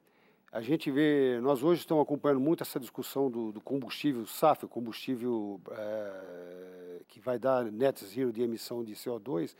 A 0.50 0.62
gente 0.62 0.90
vê, 0.90 1.38
nós 1.42 1.62
hoje 1.62 1.82
estamos 1.82 2.02
acompanhando 2.02 2.40
muito 2.40 2.62
essa 2.62 2.80
discussão 2.80 3.30
do, 3.30 3.52
do 3.52 3.60
combustível 3.60 4.24
SAF, 4.24 4.66
combustível 4.66 5.60
eh, 5.72 7.02
que 7.06 7.20
vai 7.20 7.38
dar 7.38 7.64
net 7.70 8.02
zero 8.02 8.32
de 8.32 8.40
emissão 8.40 8.82
de 8.82 8.94
CO2. 8.94 9.54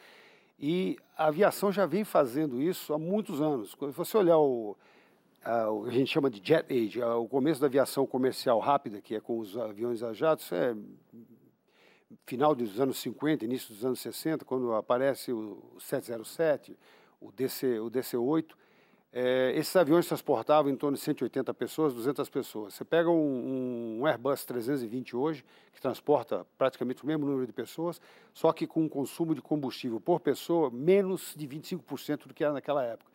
E 0.64 0.96
a 1.16 1.26
aviação 1.26 1.72
já 1.72 1.84
vem 1.86 2.04
fazendo 2.04 2.62
isso 2.62 2.94
há 2.94 2.98
muitos 2.98 3.40
anos. 3.42 3.74
Quando 3.74 3.90
você 3.92 4.16
olhar 4.16 4.38
o, 4.38 4.76
a, 5.44 5.68
o 5.68 5.82
que 5.82 5.88
a 5.90 5.92
gente 5.92 6.12
chama 6.12 6.30
de 6.30 6.40
jet 6.42 6.72
age, 6.72 7.02
a- 7.02 7.16
o 7.16 7.28
começo 7.28 7.60
da 7.60 7.66
aviação 7.66 8.06
comercial 8.06 8.60
rápida, 8.60 9.00
que 9.00 9.16
é 9.16 9.20
com 9.20 9.40
os 9.40 9.56
aviões 9.58 10.04
a 10.04 10.12
jato, 10.12 10.40
isso 10.40 10.54
é 10.54 10.76
final 12.24 12.54
dos 12.54 12.78
anos 12.80 12.98
50, 12.98 13.44
início 13.44 13.74
dos 13.74 13.84
anos 13.84 13.98
60, 14.00 14.44
quando 14.44 14.72
aparece 14.74 15.32
o 15.32 15.76
707, 15.80 16.78
o, 17.20 17.32
DC, 17.32 17.80
o 17.80 17.90
DC-8, 17.90 18.52
eh, 19.12 19.52
esses 19.56 19.74
aviões 19.76 20.06
transportavam 20.06 20.70
em 20.70 20.76
torno 20.76 20.96
de 20.96 21.02
180 21.02 21.52
pessoas, 21.52 21.92
200 21.92 22.28
pessoas. 22.30 22.74
Você 22.74 22.84
pega 22.84 23.10
um, 23.10 24.00
um 24.00 24.06
Airbus 24.06 24.44
320 24.44 25.14
hoje, 25.14 25.44
que 25.72 25.80
transporta 25.80 26.46
praticamente 26.56 27.04
o 27.04 27.06
mesmo 27.06 27.26
número 27.26 27.46
de 27.46 27.52
pessoas, 27.52 28.00
só 28.32 28.52
que 28.52 28.66
com 28.66 28.82
um 28.82 28.88
consumo 28.88 29.34
de 29.34 29.42
combustível 29.42 30.00
por 30.00 30.20
pessoa 30.20 30.70
menos 30.70 31.34
de 31.36 31.46
25% 31.46 32.26
do 32.26 32.32
que 32.32 32.42
era 32.42 32.54
naquela 32.54 32.82
época. 32.82 33.12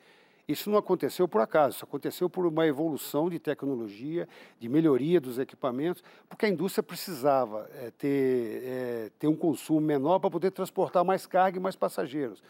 Isso 0.48 0.70
não 0.70 0.78
aconteceu 0.78 1.28
por 1.28 1.42
acaso, 1.42 1.76
isso 1.76 1.84
aconteceu 1.84 2.30
por 2.30 2.46
uma 2.46 2.66
evolução 2.66 3.30
de 3.30 3.38
tecnologia, 3.38 4.30
de 4.58 4.70
melhoria 4.70 5.20
dos 5.20 5.40
equipamentos, 5.40 6.02
porque 6.30 6.46
a 6.46 6.50
indústria 6.50 6.82
precisava 6.82 7.70
eh, 7.74 7.92
ter, 7.98 8.62
eh, 8.64 9.12
ter 9.20 9.28
um 9.28 9.36
consumo 9.36 9.82
menor 9.82 10.20
para 10.20 10.30
poder 10.30 10.52
transportar 10.52 11.04
mais 11.04 11.26
carga 11.26 11.58
e 11.58 11.60
mais 11.60 11.76
passageiros. 11.76 12.42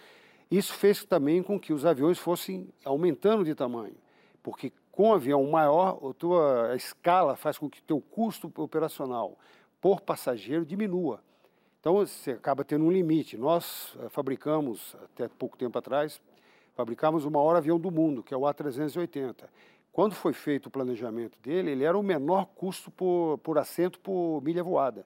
Isso 0.50 0.74
fez 0.74 1.04
também 1.04 1.44
com 1.44 1.60
que 1.60 1.74
os 1.74 1.86
aviões 1.86 2.18
fossem 2.18 2.70
aumentando 2.86 3.44
de 3.44 3.54
tamanho, 3.54 3.96
porque 4.42 4.72
com 4.92 5.10
um 5.10 5.14
avião 5.14 5.44
maior, 5.46 6.00
a 6.10 6.14
tua 6.14 6.76
escala 6.76 7.36
faz 7.36 7.58
com 7.58 7.70
que 7.70 7.80
o 7.80 7.84
teu 7.84 8.02
custo 8.02 8.52
operacional 8.58 9.38
por 9.80 10.02
passageiro 10.02 10.66
diminua. 10.66 11.22
Então 11.80 11.94
você 11.94 12.32
acaba 12.32 12.64
tendo 12.64 12.86
um 12.86 12.92
limite. 12.92 13.38
Nós 13.38 13.96
eh, 14.00 14.10
fabricamos, 14.10 14.96
até 15.04 15.28
pouco 15.28 15.56
tempo 15.56 15.78
atrás, 15.78 16.20
fabricamos 16.76 17.26
o 17.26 17.32
maior 17.32 17.56
avião 17.56 17.80
do 17.80 17.92
mundo, 17.92 18.24
que 18.24 18.34
é 18.34 18.38
o 18.38 18.42
A380. 18.42 19.46
Quando 19.92 20.16
foi 20.16 20.34
feito 20.34 20.66
o 20.66 20.72
planejamento 20.72 21.40
dele, 21.40 21.72
ele 21.72 21.84
era 21.84 21.98
o 21.98 22.02
menor 22.02 22.46
custo 22.56 22.90
por, 22.90 23.38
por 23.40 23.58
assento 23.58 24.00
por 24.00 24.42
milha 24.42 24.64
voada. 24.64 25.06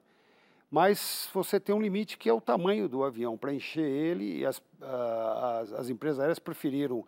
Mas 0.72 1.28
você 1.34 1.60
tem 1.60 1.74
um 1.74 1.82
limite 1.82 2.16
que 2.16 2.30
é 2.30 2.32
o 2.32 2.40
tamanho 2.40 2.88
do 2.88 3.04
avião. 3.04 3.36
Para 3.36 3.52
encher 3.52 3.84
ele, 3.84 4.38
e 4.38 4.46
as, 4.46 4.62
ah, 4.80 5.58
as, 5.60 5.72
as 5.74 5.90
empresas 5.90 6.18
aéreas 6.18 6.38
preferiram 6.38 7.04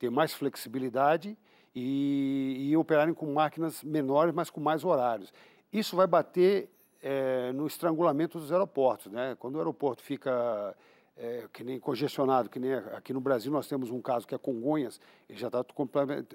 ter 0.00 0.10
mais 0.10 0.34
flexibilidade 0.34 1.38
e, 1.72 2.70
e 2.70 2.76
operarem 2.76 3.14
com 3.14 3.32
máquinas 3.32 3.84
menores, 3.84 4.34
mas 4.34 4.50
com 4.50 4.60
mais 4.60 4.84
horários. 4.84 5.32
Isso 5.72 5.94
vai 5.94 6.08
bater 6.08 6.68
eh, 7.00 7.52
no 7.52 7.68
estrangulamento 7.68 8.36
dos 8.36 8.50
aeroportos. 8.50 9.12
Né? 9.12 9.36
Quando 9.38 9.54
o 9.54 9.58
aeroporto 9.58 10.02
fica 10.02 10.74
eh, 11.16 11.46
que 11.52 11.62
nem 11.62 11.78
congestionado, 11.78 12.50
que 12.50 12.58
nem 12.58 12.74
aqui 12.74 13.12
no 13.12 13.20
Brasil 13.20 13.52
nós 13.52 13.68
temos 13.68 13.92
um 13.92 14.02
caso 14.02 14.26
que 14.26 14.34
é 14.34 14.38
Congonhas, 14.38 15.00
ele 15.28 15.38
já 15.38 15.46
está 15.46 15.64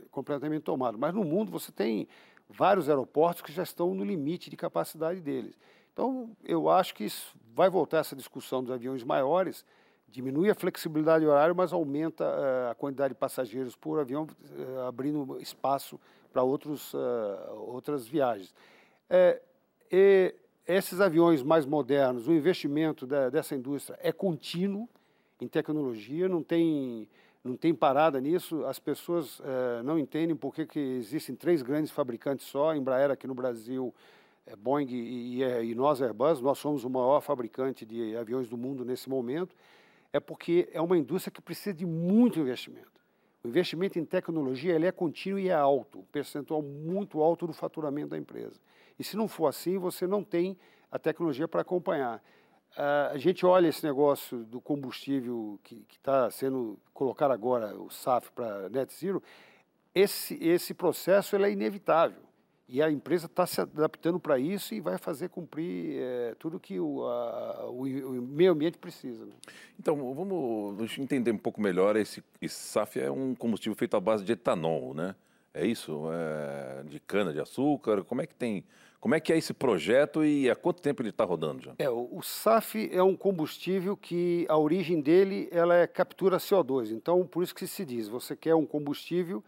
completamente 0.09 0.61
tomado. 0.61 0.97
Mas 0.97 1.13
no 1.13 1.25
mundo 1.25 1.51
você 1.51 1.73
tem 1.73 2.07
vários 2.49 2.87
aeroportos 2.87 3.41
que 3.41 3.51
já 3.51 3.63
estão 3.63 3.93
no 3.93 4.05
limite 4.05 4.49
de 4.49 4.55
capacidade 4.55 5.19
deles. 5.19 5.57
Então, 5.99 6.29
eu 6.45 6.69
acho 6.69 6.95
que 6.95 7.03
isso 7.03 7.35
vai 7.53 7.69
voltar 7.69 7.97
essa 7.97 8.15
discussão 8.15 8.63
dos 8.63 8.71
aviões 8.71 9.03
maiores, 9.03 9.65
diminui 10.07 10.49
a 10.49 10.55
flexibilidade 10.55 11.25
horária, 11.25 11.53
mas 11.53 11.73
aumenta 11.73 12.23
eh, 12.23 12.71
a 12.71 12.73
quantidade 12.73 13.13
de 13.13 13.19
passageiros 13.19 13.75
por 13.75 13.99
avião, 13.99 14.25
eh, 14.57 14.87
abrindo 14.87 15.37
espaço 15.41 15.99
para 16.31 16.41
outros, 16.41 16.93
eh, 16.93 17.51
outras 17.51 18.07
viagens. 18.07 18.55
Eh, 19.09 19.41
e 19.91 20.33
esses 20.65 21.01
aviões 21.01 21.43
mais 21.43 21.65
modernos, 21.65 22.29
o 22.29 22.31
investimento 22.31 23.05
da- 23.05 23.29
dessa 23.29 23.53
indústria 23.53 23.99
é 24.01 24.13
contínuo 24.13 24.87
em 25.41 25.49
tecnologia, 25.49 26.29
não 26.29 26.41
tem, 26.41 27.09
não 27.43 27.57
tem 27.57 27.73
parada 27.73 28.21
nisso. 28.21 28.63
As 28.65 28.79
pessoas 28.79 29.41
não 29.83 29.99
entendem 29.99 30.35
por 30.35 30.53
que, 30.53 30.65
que 30.65 30.79
existem 30.79 31.35
três 31.35 31.61
grandes 31.61 31.91
fabricantes 31.91 32.45
só, 32.45 32.73
Embraer 32.73 33.11
aqui 33.11 33.25
no 33.27 33.33
Brasil, 33.33 33.93
é 33.93 34.18
Boeing 34.55 34.87
e, 34.89 35.43
e, 35.43 35.71
e 35.71 35.75
nós, 35.75 36.01
Airbus, 36.01 36.41
nós 36.41 36.57
somos 36.57 36.83
o 36.83 36.89
maior 36.89 37.21
fabricante 37.21 37.85
de 37.85 38.15
aviões 38.15 38.49
do 38.49 38.57
mundo 38.57 38.83
nesse 38.83 39.09
momento, 39.09 39.55
é 40.11 40.19
porque 40.19 40.69
é 40.71 40.81
uma 40.81 40.97
indústria 40.97 41.31
que 41.31 41.41
precisa 41.41 41.73
de 41.73 41.85
muito 41.85 42.39
investimento. 42.39 42.99
O 43.43 43.47
investimento 43.47 43.97
em 43.97 44.05
tecnologia 44.05 44.75
ele 44.75 44.85
é 44.85 44.91
contínuo 44.91 45.39
e 45.39 45.49
é 45.49 45.53
alto, 45.53 45.99
um 45.99 46.03
percentual 46.03 46.61
muito 46.61 47.21
alto 47.21 47.47
do 47.47 47.53
faturamento 47.53 48.09
da 48.09 48.17
empresa. 48.17 48.59
E 48.97 49.03
se 49.03 49.15
não 49.15 49.27
for 49.27 49.47
assim, 49.47 49.77
você 49.77 50.05
não 50.05 50.23
tem 50.23 50.57
a 50.91 50.99
tecnologia 50.99 51.47
para 51.47 51.61
acompanhar. 51.61 52.21
Ah, 52.75 53.11
a 53.13 53.17
gente 53.17 53.45
olha 53.45 53.67
esse 53.67 53.83
negócio 53.83 54.43
do 54.43 54.59
combustível 54.59 55.59
que 55.63 55.85
está 55.91 56.29
sendo 56.29 56.77
colocado 56.93 57.31
agora, 57.31 57.75
o 57.75 57.89
SAF 57.89 58.31
para 58.31 58.69
net 58.69 58.93
zero, 58.93 59.23
esse, 59.95 60.35
esse 60.43 60.73
processo 60.73 61.35
ele 61.35 61.45
é 61.45 61.51
inevitável. 61.51 62.28
E 62.71 62.83
a 62.83 62.91
empresa 62.91 63.25
está 63.25 63.47
se 63.47 63.59
adaptando 63.59 64.19
para 64.19 64.37
isso 64.37 64.75
e 64.75 64.79
vai 64.79 64.97
fazer 64.99 65.29
cumprir 65.29 65.97
eh, 65.99 66.35
tudo 66.37 66.59
que 66.59 66.79
o, 66.79 67.03
a- 67.03 67.65
o, 67.67 67.81
o 67.81 68.21
meio 68.21 68.51
ambiente 68.51 68.77
precisa. 68.77 69.25
né? 69.25 69.31
Então, 69.79 70.13
vamos 70.13 70.95
entender 70.99 71.31
um 71.31 71.37
pouco 71.37 71.59
melhor. 71.59 71.95
Esse, 71.95 72.23
esse 72.39 72.55
SAF 72.55 72.99
é 72.99 73.09
um 73.09 73.33
combustível 73.33 73.75
feito 73.75 73.97
à 73.97 73.99
base 73.99 74.23
de 74.23 74.33
etanol, 74.33 74.93
né? 74.93 75.15
É 75.51 75.65
isso? 75.65 76.03
É 76.13 76.83
de 76.83 76.99
cana 76.99 77.33
de 77.33 77.39
açúcar? 77.39 78.03
Como 78.03 78.21
é 78.21 78.27
que 78.27 78.35
tem? 78.35 78.63
Como 78.99 79.15
é 79.15 79.19
que 79.19 79.33
é 79.33 79.37
esse 79.37 79.53
projeto 79.53 80.23
e 80.23 80.47
há 80.49 80.55
quanto 80.55 80.79
tempo 80.81 81.01
ele 81.01 81.09
está 81.09 81.23
rodando 81.23 81.63
já? 81.63 81.73
É, 81.79 81.89
o, 81.89 82.07
o 82.11 82.21
SAF 82.21 82.87
é 82.93 83.01
um 83.01 83.15
combustível 83.15 83.97
que 83.97 84.45
a 84.47 84.57
origem 84.57 85.01
dele 85.01 85.47
ela 85.51 85.73
é 85.75 85.87
captura 85.87 86.37
CO2. 86.37 86.91
Então, 86.91 87.25
por 87.25 87.41
isso 87.41 87.55
que 87.55 87.65
se 87.65 87.83
diz, 87.83 88.07
você 88.07 88.35
quer 88.35 88.53
um 88.53 88.65
combustível 88.65 89.43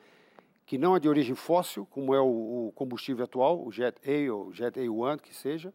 que 0.72 0.78
não 0.78 0.96
é 0.96 1.02
de 1.02 1.10
origem 1.10 1.36
fóssil, 1.36 1.86
como 1.92 2.16
é 2.16 2.22
o, 2.22 2.68
o 2.68 2.72
combustível 2.74 3.26
atual, 3.26 3.62
o 3.62 3.70
Jet 3.74 3.98
A 4.10 4.34
ou 4.34 4.54
Jet 4.54 4.80
A1, 4.80 5.20
que 5.20 5.36
seja, 5.36 5.74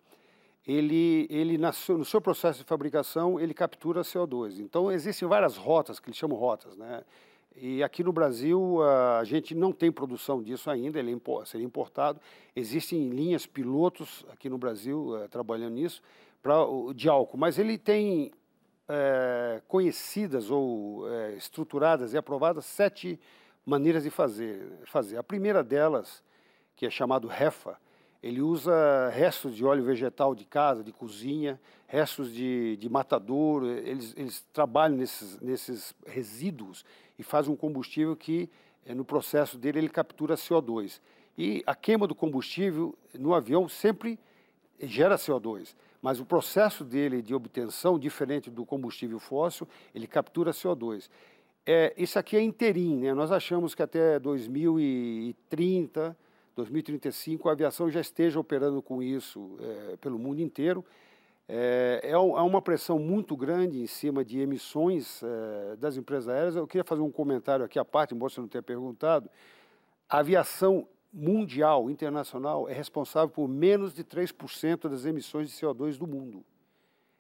ele, 0.67 1.27
ele 1.29 1.59
na 1.59 1.71
seu- 1.71 1.99
no 1.99 2.05
seu 2.07 2.19
processo 2.19 2.61
de 2.61 2.65
fabricação, 2.65 3.39
ele 3.39 3.53
captura 3.53 4.01
CO2. 4.01 4.59
Então, 4.59 4.91
existem 4.91 5.29
várias 5.29 5.55
rotas, 5.59 6.01
que 6.01 6.09
eles 6.09 6.17
chamam 6.17 6.39
rotas, 6.39 6.79
né? 6.79 7.05
E 7.55 7.83
aqui 7.83 8.03
no 8.03 8.11
Brasil, 8.11 8.79
a 9.19 9.23
gente 9.23 9.55
não 9.55 9.71
tem 9.71 9.93
produção 9.93 10.43
disso 10.43 10.71
ainda, 10.71 10.99
ele 10.99 11.13
é 11.13 11.45
seria 11.45 11.67
importado. 11.67 12.19
Existem 12.55 13.11
linhas 13.11 13.45
pilotos 13.45 14.25
aqui 14.31 14.49
no 14.49 14.57
Brasil 14.57 15.15
eh, 15.19 15.29
trabalhando 15.29 15.75
nisso, 15.75 16.01
pra, 16.43 16.55
de 16.95 17.07
álcool, 17.07 17.37
mas 17.37 17.59
ele 17.59 17.77
tem 17.77 18.33
eh, 18.89 19.61
conhecidas 19.69 20.51
ou 20.51 21.07
eh, 21.07 21.35
estruturadas 21.37 22.15
e 22.15 22.17
aprovadas 22.17 22.65
sete 22.65 23.21
maneiras 23.67 24.05
de 24.05 24.11
fazer, 24.11 24.65
fazer. 24.87 25.19
A 25.19 25.23
primeira 25.25 25.65
delas, 25.65 26.23
que 26.77 26.87
é 26.87 26.91
chamado 26.91 27.27
REFA, 27.27 27.77
ele 28.23 28.41
usa 28.41 29.11
restos 29.11 29.55
de 29.55 29.65
óleo 29.65 29.85
vegetal 29.85 30.35
de 30.35 30.45
casa, 30.45 30.83
de 30.83 30.93
cozinha, 30.93 31.61
restos 31.87 32.33
de, 32.33 32.77
de 32.77 32.89
matadouro, 32.89 33.67
eles, 33.69 34.15
eles 34.17 34.47
trabalham 34.53 34.97
nesses, 34.97 35.39
nesses 35.41 35.95
resíduos 36.07 36.85
e 37.19 37.23
fazem 37.23 37.53
um 37.53 37.57
combustível 37.57 38.17
que, 38.17 38.49
eh, 38.85 38.95
no 38.95 39.05
processo 39.05 39.59
dele, 39.59 39.79
ele 39.79 39.89
captura 39.89 40.35
CO2. 40.35 41.01
E 41.37 41.63
a 41.67 41.75
queima 41.75 42.07
do 42.07 42.15
combustível 42.15 42.97
no 43.15 43.35
avião 43.35 43.69
sempre 43.69 44.19
gera 44.81 45.17
CO2, 45.17 45.75
mas 46.01 46.21
o 46.21 46.25
processo 46.25 46.85
dele 46.85 47.23
de 47.23 47.35
obtenção, 47.35 47.99
diferente 47.99 48.51
do 48.51 48.65
combustível 48.65 49.19
fóssil, 49.19 49.69
ele 49.95 50.07
captura 50.07 50.51
CO2. 50.51 51.09
É, 51.69 51.93
isso 51.97 52.17
aqui 52.17 52.37
é 52.37 52.41
inteirinho, 52.41 53.01
né? 53.01 53.13
nós 53.13 53.33
achamos 53.33 53.75
que 53.75 53.83
até 53.83 54.21
2030, 54.21 56.17
2035, 56.55 57.49
a 57.49 57.53
aviação 57.53 57.91
já 57.91 58.01
esteja 58.01 58.39
operando 58.39 58.81
com 58.81 59.03
isso 59.03 59.59
é, 59.61 59.97
pelo 59.97 60.17
mundo 60.17 60.41
inteiro. 60.41 60.85
É, 61.49 62.01
é, 62.05 62.17
uma 62.17 62.63
pressão 62.63 63.01
muito 63.01 63.37
grande 63.37 63.81
em 63.81 63.87
cima 63.89 64.25
de 64.25 64.39
emissões 64.39 65.21
é, 65.25 65.75
das 65.77 65.97
empresas 65.97 66.29
aéreas. 66.29 66.55
Eu 66.55 66.69
queria 66.69 66.85
fazer 66.85 67.03
um 67.03 67.11
comentário 67.11 67.65
aqui 67.65 67.81
à 67.81 67.85
parte, 67.85 68.15
embora 68.15 68.33
você 68.33 68.41
não 68.41 68.47
tenha 68.49 68.63
perguntado. 68.63 69.29
A 70.09 70.19
aviação 70.19 70.87
mundial, 71.13 71.91
internacional, 71.91 72.69
é 72.69 72.73
responsável 72.73 73.29
por 73.29 73.49
menos 73.49 73.93
de 73.93 74.05
3% 74.05 74.89
das 74.89 75.05
emissões 75.05 75.51
de 75.51 75.57
CO2 75.57 75.99
do 75.99 76.07
mundo. 76.07 76.45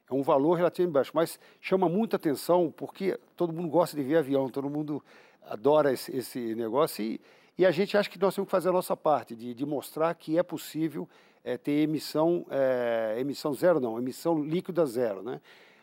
É 0.09 0.15
um 0.15 0.23
valor 0.23 0.55
relativamente 0.55 0.93
baixo, 0.95 1.11
mas 1.15 1.39
chama 1.61 1.89
muita 1.89 2.17
atenção 2.17 2.73
porque 2.77 3.19
todo 3.37 3.53
mundo 3.53 3.69
gosta 3.69 3.97
de 3.97 4.03
ver 4.03 4.19
avião, 4.19 4.49
todo 4.49 4.71
mundo 4.71 5.03
adora 5.43 5.93
esse, 5.93 6.17
esse 6.17 6.55
negócio 6.55 7.05
e, 7.05 7.21
e, 7.59 7.67
a 7.67 7.71
gente 7.71 7.97
acha 7.97 8.09
que 8.09 8.19
nós 8.19 8.35
temos 8.35 8.47
que 8.47 8.51
fazer 8.51 8.69
a 8.69 8.73
nossa 8.73 8.97
parte, 8.97 9.35
de, 9.35 9.55
de 9.55 9.67
mostrar 9.67 10.15
que 10.15 10.39
é 10.39 10.43
possível 10.43 11.09
é, 11.43 11.57
ter 11.57 11.83
emissão, 11.83 12.47
é, 12.51 13.17
emissão 13.19 13.53
zero 13.55 13.81
não, 13.81 13.99
emissão 13.99 14.43
líquida 14.43 14.85
zero, 14.87 15.23
né? 15.23 15.41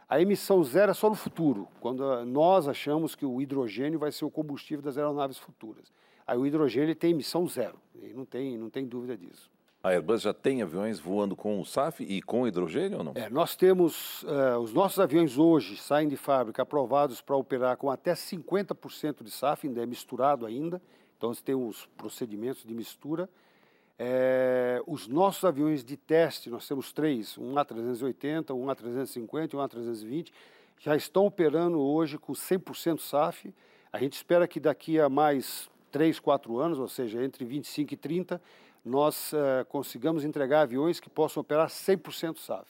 A 0.07 0.21
emissão 0.21 0.63
zero 0.63 0.91
é 0.91 0.93
só 0.93 1.09
no 1.09 1.15
futuro, 1.15 1.67
quando 1.79 2.23
nós 2.25 2.67
achamos 2.67 3.15
que 3.15 3.25
o 3.25 3.41
hidrogênio 3.41 3.97
vai 3.97 4.11
ser 4.11 4.25
o 4.25 4.29
combustível 4.29 4.83
das 4.83 4.97
aeronaves 4.97 5.37
futuras. 5.37 5.91
Aí 6.27 6.37
o 6.37 6.45
hidrogênio 6.45 6.95
tem 6.95 7.11
emissão 7.11 7.47
zero, 7.47 7.79
não 8.13 8.25
tem, 8.25 8.57
não 8.57 8.69
tem 8.69 8.85
dúvida 8.85 9.17
disso. 9.17 9.49
A 9.83 9.89
Airbus 9.89 10.21
já 10.21 10.33
tem 10.33 10.61
aviões 10.61 10.97
voando 10.97 11.35
com 11.35 11.59
o 11.59 11.65
SAF 11.65 12.05
e 12.05 12.21
com 12.21 12.47
hidrogênio 12.47 12.99
ou 12.99 13.03
não? 13.03 13.11
É, 13.15 13.29
nós 13.29 13.53
temos, 13.53 14.23
uh, 14.23 14.57
os 14.61 14.71
nossos 14.71 14.97
aviões 14.97 15.37
hoje 15.37 15.75
saem 15.75 16.07
de 16.07 16.15
fábrica 16.15 16.61
aprovados 16.61 17.19
para 17.19 17.35
operar 17.35 17.75
com 17.75 17.91
até 17.91 18.13
50% 18.13 19.25
de 19.25 19.29
SAF, 19.29 19.67
ainda 19.67 19.83
é 19.83 19.85
misturado 19.85 20.45
ainda, 20.45 20.81
então 21.17 21.33
você 21.33 21.43
tem 21.43 21.53
os 21.53 21.85
procedimentos 21.97 22.63
de 22.63 22.73
mistura. 22.73 23.29
É, 23.99 24.81
os 24.87 25.05
nossos 25.05 25.43
aviões 25.43 25.83
de 25.83 25.97
teste, 25.97 26.49
nós 26.49 26.65
temos 26.65 26.93
três, 26.93 27.37
um 27.37 27.55
A380, 27.55 28.55
um 28.55 28.67
A350 28.67 29.51
e 29.51 29.55
um 29.57 29.59
A320, 29.59 30.31
já 30.79 30.95
estão 30.95 31.25
operando 31.25 31.77
hoje 31.77 32.17
com 32.17 32.31
100% 32.31 32.99
SAF. 32.99 33.53
A 33.91 33.99
gente 33.99 34.13
espera 34.13 34.47
que 34.47 34.61
daqui 34.61 34.97
a 34.97 35.09
mais 35.09 35.69
3, 35.91 36.21
4 36.21 36.57
anos, 36.57 36.79
ou 36.79 36.87
seja, 36.87 37.21
entre 37.21 37.43
25 37.43 37.93
e 37.93 37.97
30, 37.97 38.41
nós 38.83 39.31
uh, 39.33 39.65
consigamos 39.69 40.25
entregar 40.25 40.61
aviões 40.61 40.99
que 40.99 41.09
possam 41.09 41.41
operar 41.41 41.67
100% 41.67 42.37
SAF. 42.37 42.67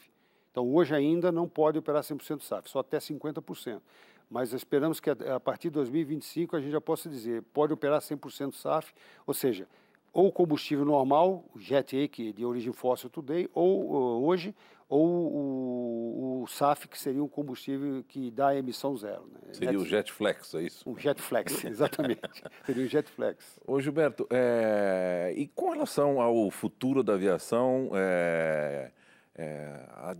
Então, 0.51 0.71
hoje 0.73 0.93
ainda 0.93 1.31
não 1.31 1.47
pode 1.47 1.79
operar 1.79 2.03
100% 2.03 2.41
SAF, 2.41 2.69
só 2.69 2.79
até 2.79 2.99
50%. 2.99 3.81
Mas 4.29 4.53
esperamos 4.53 4.99
que 4.99 5.09
a, 5.09 5.15
a 5.35 5.39
partir 5.39 5.69
de 5.69 5.75
2025 5.75 6.55
a 6.55 6.61
gente 6.61 6.71
já 6.71 6.81
possa 6.81 7.09
dizer, 7.09 7.41
pode 7.53 7.73
operar 7.73 7.99
100% 7.99 8.53
SAF, 8.53 8.93
ou 9.25 9.33
seja, 9.33 9.67
ou 10.13 10.31
combustível 10.31 10.85
normal, 10.85 11.43
Jet 11.55 11.97
A, 11.97 12.07
que 12.07 12.29
é 12.29 12.31
de 12.31 12.45
origem 12.45 12.71
fóssil 12.71 13.09
today, 13.09 13.49
ou 13.53 13.91
uh, 13.91 14.25
hoje, 14.25 14.55
ou 14.93 15.33
o, 15.33 16.43
o, 16.43 16.47
SAF, 16.47 16.87
que 16.87 16.99
seria 16.99 17.23
um 17.23 17.27
combustível 17.27 18.03
que 18.07 18.29
dá 18.29 18.55
emissão 18.55 18.95
zero. 18.95 19.27
Né? 19.27 19.39
Seria 19.53 19.71
jet, 19.71 19.81
o 19.81 19.85
Jet 19.85 20.11
Flex, 20.11 20.53
é 20.53 20.61
isso? 20.61 20.87
O 20.87 20.99
Jet 20.99 21.19
Flex, 21.19 21.63
exatamente. 21.65 22.21
seria 22.63 22.85
o 22.85 22.87
Jet 22.87 23.09
Flex. 23.09 23.59
Ô 23.65 23.81
Gilberto, 23.81 24.27
é... 24.29 25.33
e 25.35 25.47
com 25.47 25.71
relação 25.71 26.21
ao 26.21 26.51
futuro 26.51 27.01
da 27.01 27.13
aviação, 27.13 27.89
é... 27.95 28.91
É... 29.35 29.85
A... 29.89 30.15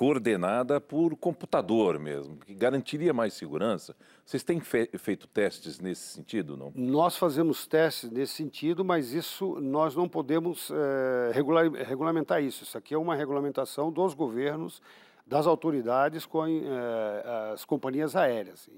Coordenada 0.00 0.80
por 0.80 1.14
computador 1.14 1.98
mesmo, 1.98 2.38
que 2.38 2.54
garantiria 2.54 3.12
mais 3.12 3.34
segurança. 3.34 3.94
Vocês 4.24 4.42
têm 4.42 4.58
fe 4.58 4.88
feito 4.96 5.26
testes 5.26 5.78
nesse 5.78 6.14
sentido, 6.14 6.56
não? 6.56 6.72
Nós 6.74 7.18
fazemos 7.18 7.66
testes 7.66 8.10
nesse 8.10 8.32
sentido, 8.32 8.82
mas 8.82 9.12
isso 9.12 9.60
nós 9.60 9.94
não 9.94 10.08
podemos 10.08 10.70
é, 10.70 11.32
regular, 11.34 11.70
regulamentar 11.70 12.42
isso. 12.42 12.64
Isso 12.64 12.78
aqui 12.78 12.94
é 12.94 12.98
uma 12.98 13.14
regulamentação 13.14 13.92
dos 13.92 14.14
governos, 14.14 14.80
das 15.26 15.46
autoridades 15.46 16.24
com 16.24 16.46
é, 16.46 17.52
as 17.52 17.66
companhias 17.66 18.16
aéreas. 18.16 18.70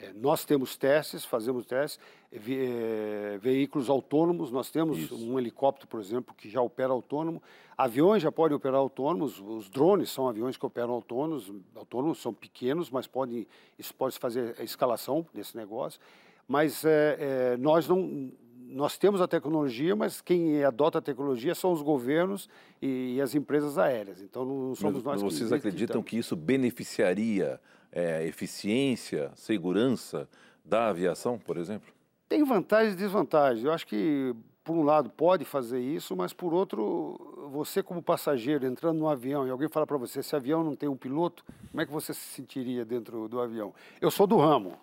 É, 0.00 0.12
nós 0.14 0.44
temos 0.44 0.76
testes, 0.76 1.24
fazemos 1.24 1.66
testes, 1.66 1.98
ve 2.30 2.56
é, 2.56 3.38
veículos 3.40 3.90
autônomos, 3.90 4.50
nós 4.50 4.70
temos 4.70 4.96
Isso. 4.98 5.16
um 5.16 5.38
helicóptero, 5.38 5.88
por 5.88 5.98
exemplo, 5.98 6.34
que 6.36 6.48
já 6.48 6.62
opera 6.62 6.92
autônomo, 6.92 7.42
aviões 7.76 8.22
já 8.22 8.30
podem 8.30 8.56
operar 8.56 8.78
autônomos, 8.78 9.40
os 9.40 9.68
drones 9.68 10.10
são 10.10 10.28
aviões 10.28 10.56
que 10.56 10.64
operam 10.64 10.92
autônomos, 10.92 11.52
autônomos 11.74 12.22
são 12.22 12.32
pequenos, 12.32 12.90
mas 12.90 13.08
podem, 13.08 13.46
isso 13.76 13.92
pode 13.92 14.16
fazer 14.18 14.54
a 14.58 14.62
escalação 14.62 15.26
desse 15.34 15.56
negócio, 15.56 16.00
mas 16.46 16.84
é, 16.84 17.16
é, 17.18 17.56
nós 17.56 17.88
não, 17.88 18.30
nós 18.68 18.96
temos 18.96 19.20
a 19.20 19.26
tecnologia, 19.26 19.96
mas 19.96 20.20
quem 20.20 20.62
adota 20.62 20.98
a 20.98 21.02
tecnologia 21.02 21.56
são 21.56 21.72
os 21.72 21.82
governos 21.82 22.48
e, 22.80 23.14
e 23.16 23.20
as 23.20 23.34
empresas 23.34 23.78
aéreas. 23.78 24.22
Então 24.22 24.44
não 24.44 24.74
somos 24.76 25.02
mas, 25.02 25.20
nós. 25.20 25.34
Vocês 25.34 25.52
acreditam 25.52 26.02
que 26.02 26.16
isso 26.16 26.36
beneficiaria 26.36 27.60
é, 27.92 28.26
eficiência, 28.26 29.30
segurança 29.34 30.28
da 30.64 30.88
aviação, 30.88 31.38
por 31.38 31.56
exemplo? 31.56 31.92
Tem 32.28 32.44
vantagens 32.44 32.94
e 32.94 32.96
desvantagens. 32.96 33.64
Eu 33.64 33.72
acho 33.72 33.86
que, 33.86 34.34
por 34.62 34.76
um 34.76 34.82
lado, 34.82 35.08
pode 35.08 35.44
fazer 35.44 35.80
isso, 35.80 36.14
mas, 36.14 36.32
por 36.32 36.52
outro, 36.52 37.48
você, 37.50 37.82
como 37.82 38.02
passageiro, 38.02 38.66
entrando 38.66 38.98
no 38.98 39.08
avião 39.08 39.46
e 39.46 39.50
alguém 39.50 39.68
fala 39.68 39.86
para 39.86 39.96
você: 39.96 40.20
esse 40.20 40.36
avião 40.36 40.62
não 40.62 40.76
tem 40.76 40.88
um 40.88 40.96
piloto, 40.96 41.44
como 41.70 41.80
é 41.80 41.86
que 41.86 41.92
você 41.92 42.12
se 42.12 42.20
sentiria 42.20 42.84
dentro 42.84 43.28
do 43.28 43.40
avião? 43.40 43.74
Eu 44.00 44.10
sou 44.10 44.26
do 44.26 44.36
ramo, 44.36 44.76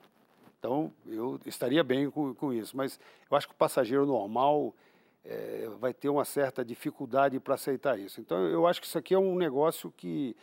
então 0.57 0.91
eu 1.05 1.39
estaria 1.45 1.83
bem 1.83 2.09
com, 2.09 2.33
com 2.33 2.51
isso, 2.51 2.75
mas 2.75 2.99
eu 3.29 3.37
acho 3.37 3.47
que 3.47 3.53
o 3.53 3.57
passageiro 3.57 4.05
normal. 4.05 4.73
É, 5.27 5.67
vai 5.79 5.91
ter 5.91 6.07
uma 6.07 6.23
certa 6.23 6.63
dificuldade 6.63 7.39
para 7.39 7.55
aceitar 7.55 7.97
isso. 7.97 8.21
Então, 8.21 8.37
eu 8.47 8.67
acho 8.67 8.79
que 8.79 8.85
isso 8.85 8.95
aqui 8.95 9.11
é 9.11 9.17
um 9.17 9.35
negócio 9.35 9.91
que 9.97 10.35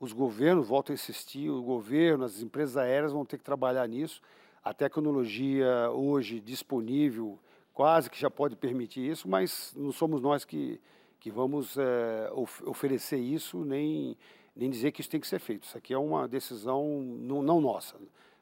os 0.00 0.14
governos, 0.14 0.66
volto 0.66 0.90
a 0.90 0.94
insistir, 0.94 1.50
o 1.50 1.62
governo, 1.62 2.24
as 2.24 2.40
empresas 2.40 2.78
aéreas 2.78 3.12
vão 3.12 3.24
ter 3.24 3.36
que 3.36 3.44
trabalhar 3.44 3.86
nisso. 3.86 4.22
A 4.64 4.72
tecnologia 4.72 5.90
hoje 5.90 6.40
disponível 6.40 7.38
quase 7.74 8.10
que 8.10 8.18
já 8.18 8.30
pode 8.30 8.56
permitir 8.56 9.10
isso, 9.10 9.28
mas 9.28 9.74
não 9.76 9.92
somos 9.92 10.20
nós 10.22 10.44
que, 10.44 10.80
que 11.20 11.30
vamos 11.30 11.76
é, 11.76 12.30
of 12.32 12.64
oferecer 12.64 13.18
isso, 13.18 13.62
nem, 13.64 14.16
nem 14.56 14.70
dizer 14.70 14.90
que 14.90 15.02
isso 15.02 15.10
tem 15.10 15.20
que 15.20 15.26
ser 15.26 15.38
feito. 15.38 15.64
Isso 15.64 15.76
aqui 15.76 15.92
é 15.92 15.98
uma 15.98 16.26
decisão 16.26 17.02
não, 17.02 17.42
não 17.42 17.60
nossa. 17.60 17.96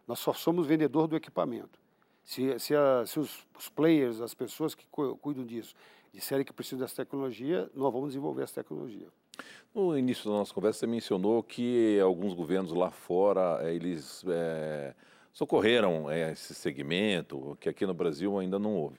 Nós 0.07 0.21
só 0.21 0.33
somos 0.33 0.67
vendedor 0.67 1.09
do 1.09 1.17
equipamento. 1.17 1.79
Se, 2.25 2.59
se, 2.59 2.75
a, 2.75 3.05
se 3.05 3.19
os, 3.19 3.47
os, 3.59 3.69
players, 3.69 4.21
as 4.21 4.35
pessoas 4.35 4.75
que 4.75 4.87
cuidam 5.21 5.45
disso, 5.45 5.75
disserem 6.13 6.45
que 6.45 6.53
precisam 6.53 6.79
dessa 6.79 6.97
tecnologia, 6.97 7.71
nós 7.75 7.93
vamos 7.93 8.11
desenvolver 8.11 8.43
essa 8.43 8.55
tecnologia. 8.55 9.09
No 9.75 9.97
início 9.97 10.25
da 10.25 10.39
nossa 10.39 10.53
conversa, 10.53 10.81
você 10.81 10.87
mencionou 10.87 11.43
que 11.43 12.01
alguns 12.01 12.35
governos 12.35 12.73
lá 12.73 12.91
fora, 12.91 13.61
eh, 13.63 13.75
eles 13.75 14.25
é, 14.27 14.95
socorreram 15.33 16.11
é, 16.11 16.33
esse 16.33 16.55
segmento, 16.55 17.57
que 17.61 17.69
aqui 17.69 17.87
no 17.87 17.95
Brasil 17.95 18.39
ainda 18.39 18.59
não 18.59 18.75
houve. 18.75 18.99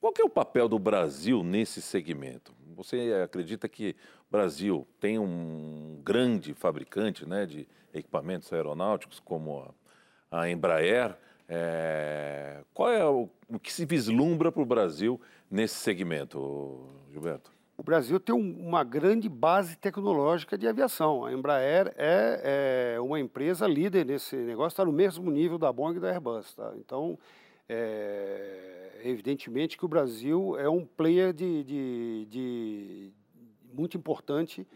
Qual 0.00 0.12
é 0.18 0.22
o 0.22 0.28
papel 0.28 0.68
do 0.68 0.78
Brasil 0.78 1.42
nesse 1.42 1.80
segmento? 1.80 2.52
Você 2.76 3.12
acredita 3.24 3.68
que 3.68 3.96
o 4.28 4.30
Brasil 4.30 4.86
tem 5.00 5.18
um 5.18 6.00
grande 6.04 6.54
fabricante 6.54 7.26
né, 7.26 7.46
de 7.46 7.66
equipamentos 7.92 8.52
aeronáuticos, 8.52 9.18
como 9.18 9.74
a, 10.30 10.42
a 10.42 10.50
Embraer? 10.50 11.16
É, 11.48 12.62
qual 12.74 12.92
é 12.92 13.04
o, 13.04 13.28
o 13.48 13.58
que 13.58 13.72
se 13.72 13.86
vislumbra 13.86 14.52
para 14.52 14.62
o 14.62 14.66
Brasil 14.66 15.20
nesse 15.50 15.76
segmento, 15.76 16.86
Gilberto? 17.10 17.57
O 17.78 17.82
Brasil 17.84 18.18
tem 18.18 18.34
um, 18.34 18.58
uma 18.58 18.82
grande 18.82 19.28
base 19.28 19.76
tecnológica 19.76 20.58
de 20.58 20.66
aviação. 20.66 21.24
A 21.24 21.32
Embraer 21.32 21.94
é, 21.96 22.94
é 22.96 23.00
uma 23.00 23.20
empresa 23.20 23.68
líder 23.68 24.04
nesse 24.04 24.34
negócio, 24.34 24.74
está 24.74 24.84
no 24.84 24.90
mesmo 24.90 25.30
nível 25.30 25.56
da 25.56 25.72
Boeing 25.72 25.96
e 25.96 26.00
da 26.00 26.08
Airbus. 26.08 26.54
Tá? 26.54 26.72
Então, 26.76 27.16
é, 27.68 29.00
evidentemente 29.04 29.78
que 29.78 29.84
o 29.84 29.88
Brasil 29.88 30.58
é 30.58 30.68
um 30.68 30.84
player 30.84 31.32
de, 31.32 31.62
de, 31.62 32.26
de 32.28 33.12
muito 33.72 33.96
importante 33.96 34.66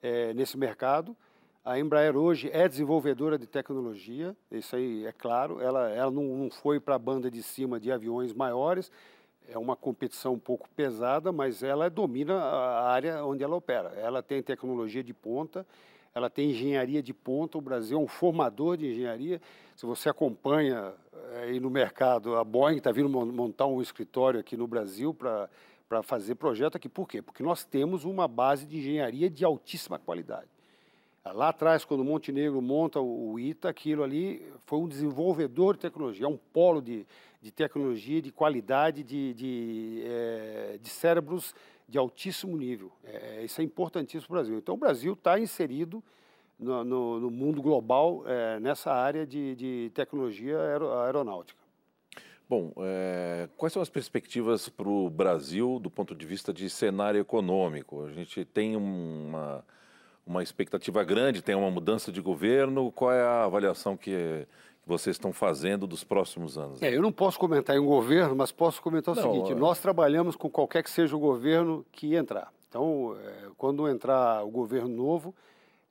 é, 0.00 0.32
nesse 0.32 0.56
mercado. 0.56 1.16
A 1.64 1.80
Embraer 1.80 2.16
hoje 2.16 2.48
é 2.52 2.68
desenvolvedora 2.68 3.36
de 3.36 3.46
tecnologia, 3.48 4.36
isso 4.52 4.76
aí 4.76 5.04
é 5.04 5.10
claro. 5.10 5.60
Ela, 5.60 5.90
ela 5.90 6.12
não, 6.12 6.22
não 6.22 6.50
foi 6.50 6.78
para 6.78 6.94
a 6.94 6.98
banda 6.98 7.28
de 7.28 7.42
cima 7.42 7.80
de 7.80 7.90
aviões 7.90 8.32
maiores, 8.32 8.88
é 9.52 9.58
uma 9.58 9.76
competição 9.76 10.34
um 10.34 10.38
pouco 10.38 10.68
pesada, 10.70 11.30
mas 11.30 11.62
ela 11.62 11.88
domina 11.90 12.34
a 12.34 12.90
área 12.90 13.24
onde 13.24 13.44
ela 13.44 13.54
opera. 13.56 13.92
Ela 13.96 14.22
tem 14.22 14.42
tecnologia 14.42 15.02
de 15.02 15.12
ponta, 15.12 15.66
ela 16.14 16.30
tem 16.30 16.50
engenharia 16.50 17.02
de 17.02 17.12
ponta. 17.12 17.58
O 17.58 17.60
Brasil 17.60 17.98
é 17.98 18.00
um 18.00 18.08
formador 18.08 18.76
de 18.76 18.86
engenharia. 18.90 19.40
Se 19.76 19.86
você 19.86 20.08
acompanha 20.08 20.92
eh, 21.12 21.42
aí 21.44 21.60
no 21.60 21.70
mercado, 21.70 22.36
a 22.36 22.44
Boeing 22.44 22.78
está 22.78 22.90
vindo 22.90 23.08
mon- 23.08 23.26
montar 23.26 23.66
um 23.66 23.80
escritório 23.80 24.40
aqui 24.40 24.56
no 24.56 24.66
Brasil 24.66 25.12
para 25.14 25.48
para 25.88 26.02
fazer 26.02 26.36
projeto 26.36 26.76
aqui. 26.76 26.88
Por 26.88 27.06
quê? 27.06 27.20
Porque 27.20 27.42
nós 27.42 27.66
temos 27.66 28.06
uma 28.06 28.26
base 28.26 28.64
de 28.64 28.78
engenharia 28.78 29.28
de 29.28 29.44
altíssima 29.44 29.98
qualidade. 29.98 30.48
Lá 31.24 31.50
atrás, 31.50 31.84
quando 31.84 32.00
o 32.00 32.04
Montenegro 32.04 32.60
monta 32.60 33.00
o 33.00 33.38
ITA, 33.38 33.68
aquilo 33.68 34.02
ali 34.02 34.42
foi 34.66 34.80
um 34.80 34.88
desenvolvedor 34.88 35.74
de 35.74 35.80
tecnologia, 35.80 36.26
é 36.26 36.28
um 36.28 36.36
polo 36.36 36.82
de, 36.82 37.06
de 37.40 37.52
tecnologia, 37.52 38.20
de 38.20 38.32
qualidade, 38.32 39.04
de, 39.04 39.32
de, 39.32 40.02
eh, 40.04 40.78
de 40.82 40.88
cérebros 40.88 41.54
de 41.88 41.96
altíssimo 41.96 42.56
nível. 42.56 42.90
Eh, 43.04 43.42
isso 43.44 43.60
é 43.60 43.64
importantíssimo 43.64 44.26
para 44.28 44.34
o 44.34 44.38
Brasil. 44.38 44.58
Então, 44.58 44.74
o 44.74 44.78
Brasil 44.78 45.12
está 45.12 45.38
inserido 45.38 46.02
no, 46.58 46.82
no- 46.82 47.20
no 47.20 47.30
mundo 47.30 47.62
global 47.62 48.24
eh, 48.26 48.58
nessa 48.58 48.92
área 48.92 49.24
de, 49.24 49.54
de 49.54 49.92
tecnologia 49.94 50.58
aero- 50.58 50.92
aeronáutica. 50.92 51.62
Bom, 52.48 52.72
é, 52.78 53.48
quais 53.56 53.72
são 53.72 53.80
as 53.80 53.88
perspectivas 53.88 54.68
para 54.68 54.88
o 54.88 55.08
Brasil 55.08 55.78
do 55.78 55.88
ponto 55.88 56.14
de 56.14 56.26
vista 56.26 56.52
de 56.52 56.68
cenário 56.68 57.18
econômico? 57.20 58.04
A 58.04 58.10
gente 58.12 58.44
tem 58.44 58.76
uma, 58.76 59.64
uma 60.26 60.42
expectativa 60.42 61.02
grande, 61.04 61.42
tem 61.42 61.54
uma 61.54 61.70
mudança 61.70 62.12
de 62.12 62.20
governo. 62.20 62.92
Qual 62.92 63.12
é 63.12 63.22
a 63.22 63.44
avaliação 63.44 63.96
que, 63.96 64.46
vocês 64.86 65.14
estão 65.14 65.32
fazendo 65.32 65.86
dos 65.86 66.02
próximos 66.02 66.58
anos? 66.58 66.82
É, 66.82 66.94
eu 66.94 67.00
não 67.00 67.12
posso 67.12 67.38
comentar 67.38 67.76
em 67.76 67.78
um 67.78 67.86
governo, 67.86 68.34
mas 68.34 68.50
posso 68.50 68.82
comentar 68.82 69.14
o 69.14 69.16
Não, 69.16 69.22
seguinte: 69.22 69.52
é- 69.52 69.54
nós 69.54 69.78
trabalhamos 69.78 70.36
com 70.36 70.50
qualquer 70.50 70.82
que 70.82 70.90
seja 70.90 71.16
o 71.16 71.20
governo 71.20 71.86
que 71.92 72.14
entrar. 72.14 72.52
Então, 72.68 73.16
é, 73.22 73.48
quando 73.56 73.88
entrar 73.88 74.44
o 74.44 74.50
governo 74.50 74.88
novo, 74.88 75.34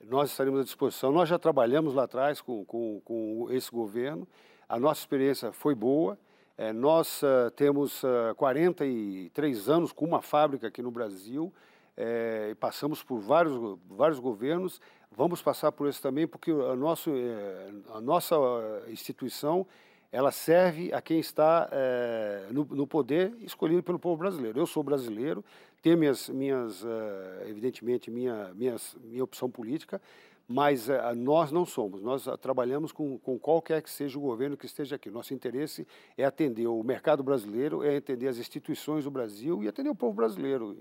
nós 0.03 0.31
estaremos 0.31 0.59
à 0.59 0.63
disposição. 0.63 1.11
Nós 1.11 1.29
já 1.29 1.37
trabalhamos 1.37 1.93
lá 1.93 2.03
atrás 2.03 2.41
com, 2.41 2.65
com, 2.65 3.01
com 3.05 3.47
esse 3.51 3.71
governo, 3.71 4.27
a 4.67 4.79
nossa 4.79 5.01
experiência 5.01 5.51
foi 5.51 5.75
boa. 5.75 6.17
É, 6.57 6.73
nós 6.73 7.23
ah, 7.23 7.51
temos 7.55 8.03
ah, 8.03 8.33
43 8.35 9.69
anos 9.69 9.91
com 9.91 10.05
uma 10.05 10.21
fábrica 10.21 10.67
aqui 10.67 10.81
no 10.81 10.91
Brasil, 10.91 11.51
é, 12.01 12.55
passamos 12.55 13.03
por 13.03 13.19
vários, 13.19 13.77
vários 13.89 14.19
governos, 14.19 14.81
vamos 15.11 15.41
passar 15.41 15.71
por 15.71 15.87
esse 15.87 16.01
também, 16.01 16.25
porque 16.25 16.51
a, 16.51 16.75
nosso, 16.75 17.11
é, 17.11 17.71
a 17.93 18.01
nossa 18.01 18.35
ah, 18.35 18.89
instituição 18.89 19.67
ela 20.11 20.31
serve 20.31 20.93
a 20.93 21.01
quem 21.01 21.19
está 21.19 21.69
eh, 21.71 22.47
no, 22.51 22.65
no 22.65 22.85
poder 22.85 23.33
escolhido 23.39 23.81
pelo 23.81 23.97
povo 23.97 24.17
brasileiro. 24.17 24.59
Eu 24.59 24.67
sou 24.67 24.83
brasileiro, 24.83 25.43
tenho 25.81 25.97
minhas, 25.97 26.27
minhas 26.27 26.83
eh, 26.83 27.45
evidentemente, 27.47 28.11
minha, 28.11 28.53
minhas, 28.53 28.97
minha 29.05 29.23
opção 29.23 29.49
política, 29.49 30.01
mas 30.45 30.89
eh, 30.89 31.15
nós 31.15 31.49
não 31.49 31.65
somos. 31.65 32.01
Nós 32.01 32.25
trabalhamos 32.41 32.91
com, 32.91 33.17
com 33.19 33.39
qualquer 33.39 33.81
que 33.81 33.89
seja 33.89 34.17
o 34.19 34.21
governo 34.21 34.57
que 34.57 34.65
esteja 34.65 34.97
aqui. 34.97 35.09
Nosso 35.09 35.33
interesse 35.33 35.87
é 36.17 36.25
atender 36.25 36.67
o 36.67 36.83
mercado 36.83 37.23
brasileiro, 37.23 37.81
é 37.81 37.95
atender 37.95 38.27
as 38.27 38.37
instituições 38.37 39.05
do 39.05 39.11
Brasil 39.11 39.63
e 39.63 39.69
atender 39.69 39.89
o 39.89 39.95
povo 39.95 40.13
brasileiro. 40.13 40.77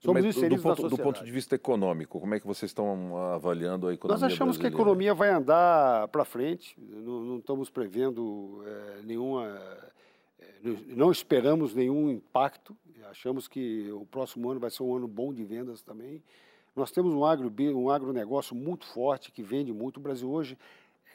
Somos 0.00 0.22
Mas 0.22 0.34
do, 0.34 0.38
inseridos 0.38 0.64
na 0.64 0.76
ponto, 0.76 0.88
do 0.88 0.96
ponto 0.98 1.24
de 1.24 1.30
vista 1.32 1.54
econômico, 1.56 2.20
como 2.20 2.32
é 2.34 2.38
que 2.40 2.46
vocês 2.46 2.70
estão 2.70 3.16
avaliando 3.34 3.88
a 3.88 3.94
economia 3.94 4.14
Nós 4.14 4.22
achamos 4.32 4.56
que 4.56 4.62
a 4.66 4.70
brasileira? 4.70 4.76
economia 4.82 5.14
vai 5.14 5.30
andar 5.30 6.06
para 6.08 6.24
frente, 6.24 6.76
não, 6.78 7.20
não 7.20 7.38
estamos 7.38 7.68
prevendo 7.68 8.62
eh, 8.64 9.00
nenhuma. 9.04 9.44
eh, 10.40 10.46
não- 10.62 10.96
não 10.96 11.10
esperamos 11.10 11.74
nenhum 11.74 12.08
impacto, 12.10 12.76
achamos 13.10 13.48
que 13.48 13.90
o 13.90 14.06
próximo 14.06 14.48
ano 14.50 14.60
vai 14.60 14.70
ser 14.70 14.82
um 14.84 14.94
ano 14.94 15.08
bom 15.08 15.32
de 15.34 15.44
vendas 15.44 15.82
também. 15.82 16.22
Nós 16.76 16.92
temos 16.92 17.12
um, 17.12 17.24
agro, 17.24 17.52
um 17.74 17.90
agronegócio 17.90 18.54
muito 18.54 18.86
forte, 18.86 19.32
que 19.32 19.42
vende 19.42 19.72
muito. 19.72 19.96
O 19.96 20.00
Brasil 20.00 20.30
hoje 20.30 20.56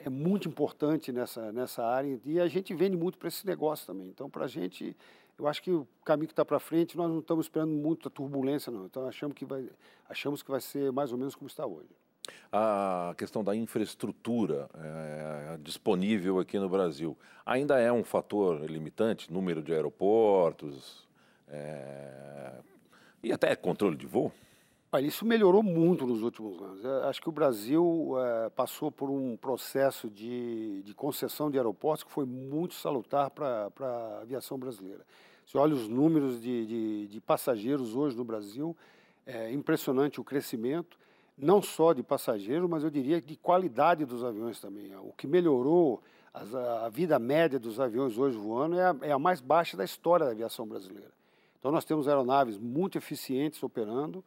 é 0.05 0.09
muito 0.09 0.47
importante 0.47 1.11
nessa, 1.11 1.51
nessa 1.51 1.83
área 1.83 2.19
e 2.25 2.39
a 2.39 2.47
gente 2.47 2.73
vende 2.73 2.97
muito 2.97 3.17
para 3.17 3.27
esse 3.27 3.45
negócio 3.45 3.87
também. 3.87 4.07
Então, 4.07 4.29
para 4.29 4.45
a 4.45 4.47
gente, 4.47 4.95
eu 5.37 5.47
acho 5.47 5.63
que 5.63 5.71
o 5.71 5.87
caminho 6.03 6.27
que 6.27 6.33
está 6.33 6.43
para 6.43 6.59
frente, 6.59 6.97
nós 6.97 7.09
não 7.09 7.19
estamos 7.19 7.45
esperando 7.45 7.71
muita 7.71 8.09
turbulência, 8.09 8.71
não. 8.71 8.85
Então, 8.85 9.07
achamos 9.07 9.35
que, 9.35 9.45
vai, 9.45 9.69
achamos 10.09 10.43
que 10.43 10.51
vai 10.51 10.59
ser 10.59 10.91
mais 10.91 11.11
ou 11.11 11.17
menos 11.17 11.35
como 11.35 11.47
está 11.47 11.65
hoje. 11.65 11.89
A 12.51 13.13
questão 13.17 13.43
da 13.43 13.55
infraestrutura 13.55 14.69
eh, 14.75 15.57
disponível 15.61 16.39
aqui 16.39 16.57
no 16.57 16.69
Brasil 16.69 17.17
ainda 17.45 17.79
é 17.79 17.91
um 17.91 18.03
fator 18.03 18.63
limitante, 18.69 19.31
número 19.31 19.61
de 19.61 19.73
aeroportos 19.73 21.07
eh, 21.49 22.61
e 23.21 23.31
até 23.31 23.55
controle 23.55 23.97
de 23.97 24.05
voo? 24.05 24.31
Olha, 24.95 25.07
isso 25.07 25.25
melhorou 25.25 25.63
muito 25.63 26.05
nos 26.05 26.21
últimos 26.21 26.61
anos. 26.61 26.83
Eu 26.83 27.05
acho 27.05 27.19
que 27.19 27.27
o 27.27 27.31
Brasil 27.31 28.13
eh, 28.19 28.51
passou 28.51 28.91
por 28.91 29.09
um 29.09 29.35
processo 29.35 30.07
de, 30.07 30.83
de 30.83 30.93
concessão 30.93 31.49
de 31.49 31.57
aeroportos 31.57 32.03
que 32.03 32.11
foi 32.11 32.25
muito 32.25 32.75
salutar 32.75 33.31
para 33.31 33.71
a 33.81 34.21
aviação 34.21 34.55
brasileira. 34.55 35.03
Você 35.43 35.57
olha 35.57 35.73
os 35.73 35.87
números 35.87 36.39
de, 36.39 36.67
de, 36.67 37.07
de 37.07 37.19
passageiros 37.19 37.95
hoje 37.95 38.15
no 38.15 38.23
Brasil, 38.23 38.77
é 39.25 39.51
impressionante 39.51 40.21
o 40.21 40.23
crescimento, 40.23 40.95
não 41.35 41.59
só 41.59 41.91
de 41.91 42.03
passageiros, 42.03 42.69
mas 42.69 42.83
eu 42.83 42.91
diria 42.91 43.19
de 43.19 43.35
qualidade 43.35 44.05
dos 44.05 44.23
aviões 44.23 44.59
também. 44.59 44.95
O 44.97 45.11
que 45.11 45.25
melhorou 45.25 46.03
as- 46.31 46.53
a 46.53 46.87
vida 46.89 47.17
média 47.17 47.57
dos 47.57 47.79
aviões 47.79 48.15
hoje 48.15 48.37
voando 48.37 48.77
é 48.77 48.85
a, 48.85 48.95
é 49.01 49.11
a 49.11 49.17
mais 49.17 49.41
baixa 49.41 49.75
da 49.75 49.83
história 49.83 50.27
da 50.27 50.33
aviação 50.33 50.67
brasileira. 50.67 51.11
Então, 51.57 51.71
nós 51.71 51.83
temos 51.83 52.07
aeronaves 52.07 52.59
muito 52.59 52.95
eficientes 52.95 53.63
operando, 53.63 54.23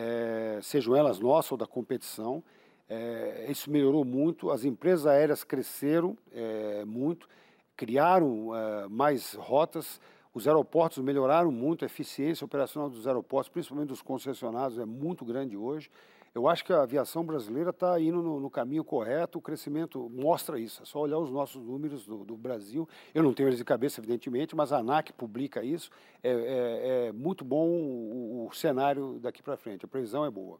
eh, 0.00 0.60
sejam 0.62 0.94
elas 0.94 1.18
nossas 1.18 1.50
ou 1.50 1.58
da 1.58 1.66
competição. 1.66 2.40
Eh, 2.88 3.48
isso 3.50 3.68
melhorou 3.68 4.04
muito. 4.04 4.52
As 4.52 4.64
empresas 4.64 5.08
aéreas 5.08 5.42
cresceram 5.42 6.16
eh, 6.32 6.84
muito, 6.86 7.28
criaram 7.76 8.50
mais 8.88 9.34
rotas. 9.34 10.00
Os 10.32 10.46
aeroportos 10.46 10.98
melhoraram 10.98 11.50
muito, 11.50 11.84
a 11.84 11.86
eficiência 11.86 12.44
operacional 12.44 12.88
dos 12.88 13.08
aeroportos, 13.08 13.48
principalmente 13.48 13.88
dos 13.88 14.00
concessionários, 14.00 14.78
é 14.78 14.84
muito 14.84 15.24
grande 15.24 15.56
hoje. 15.56 15.90
Eu 16.34 16.46
acho 16.46 16.64
que 16.64 16.72
a 16.72 16.82
aviação 16.82 17.24
brasileira 17.24 17.70
está 17.70 17.98
indo 18.00 18.22
no, 18.22 18.38
no 18.38 18.50
caminho 18.50 18.84
correto, 18.84 19.38
o 19.38 19.42
crescimento 19.42 20.08
mostra 20.10 20.58
isso. 20.58 20.82
É 20.82 20.84
só 20.86 21.00
olhar 21.00 21.18
os 21.18 21.30
nossos 21.30 21.62
números 21.62 22.06
do, 22.06 22.24
do 22.24 22.36
Brasil. 22.36 22.88
Eu 23.14 23.22
não 23.22 23.32
tenho 23.32 23.48
eles 23.48 23.58
de 23.58 23.64
cabeça, 23.64 24.00
evidentemente, 24.00 24.54
mas 24.54 24.72
a 24.72 24.78
ANAC 24.78 25.12
publica 25.12 25.62
isso. 25.64 25.90
É, 26.22 26.30
é- 26.30 27.06
é 27.08 27.12
muito 27.12 27.44
bom 27.44 27.66
o, 27.68 28.46
o 28.48 28.54
cenário 28.54 29.18
daqui 29.20 29.42
para 29.42 29.56
frente. 29.56 29.84
A 29.84 29.88
previsão 29.88 30.24
é 30.24 30.30
boa. 30.30 30.58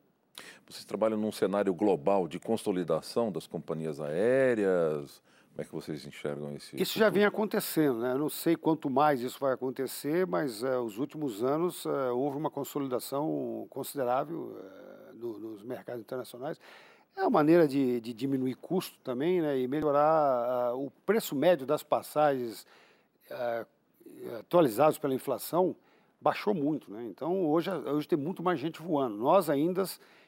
Vocês 0.69 0.85
trabalham 0.85 1.19
num 1.19 1.33
cenário 1.33 1.75
global 1.75 2.29
de 2.29 2.39
consolidação 2.39 3.31
das 3.33 3.47
companhias 3.47 4.01
aéreas? 4.01 5.21
Como 5.51 5.63
é 5.63 5.65
que 5.65 5.73
vocês 5.73 6.07
enxergam 6.07 6.53
esse? 6.55 6.81
Isso 6.81 6.97
já 6.97 7.11
vem 7.11 7.25
acontecendo, 7.25 7.99
né? 7.99 8.13
Eu 8.13 8.19
não 8.19 8.29
sei 8.29 8.55
quanto 8.55 8.89
mais 8.89 9.21
isso 9.21 9.39
vai 9.41 9.53
acontecer, 9.53 10.25
mas 10.25 10.63
eh, 10.63 10.79
os 10.79 10.99
últimos 10.99 11.43
anos 11.43 11.85
eh, 11.85 12.11
houve 12.13 12.37
uma 12.37 12.49
consolidação 12.51 13.67
considerável 13.69 14.57
eh, 14.57 14.98
no- 15.19 15.39
nos 15.39 15.63
mercados 15.63 16.01
internacionais. 16.01 16.59
É 17.17 17.23
uma 17.23 17.31
maneira 17.31 17.67
de, 17.67 18.01
de 18.01 18.13
diminuir 18.15 18.55
custo 18.55 18.97
também, 19.03 19.41
né? 19.43 19.59
E 19.59 19.67
melhorar 19.67 20.01
ah, 20.71 20.75
o 20.77 20.91
preço 21.05 21.35
médio 21.35 21.67
das 21.67 21.83
passagens 21.83 22.65
ah, 23.31 23.67
atualizados 24.39 24.99
pela 24.99 25.15
inflação 25.15 25.75
baixou 26.21 26.55
muito, 26.55 26.91
né? 26.93 27.05
Então 27.07 27.47
hoje, 27.47 27.71
hoje 27.71 28.07
tem 28.09 28.19
muito 28.19 28.43
mais 28.43 28.59
gente 28.61 28.81
voando. 28.81 29.17
Nós 29.17 29.51
ainda 29.51 29.85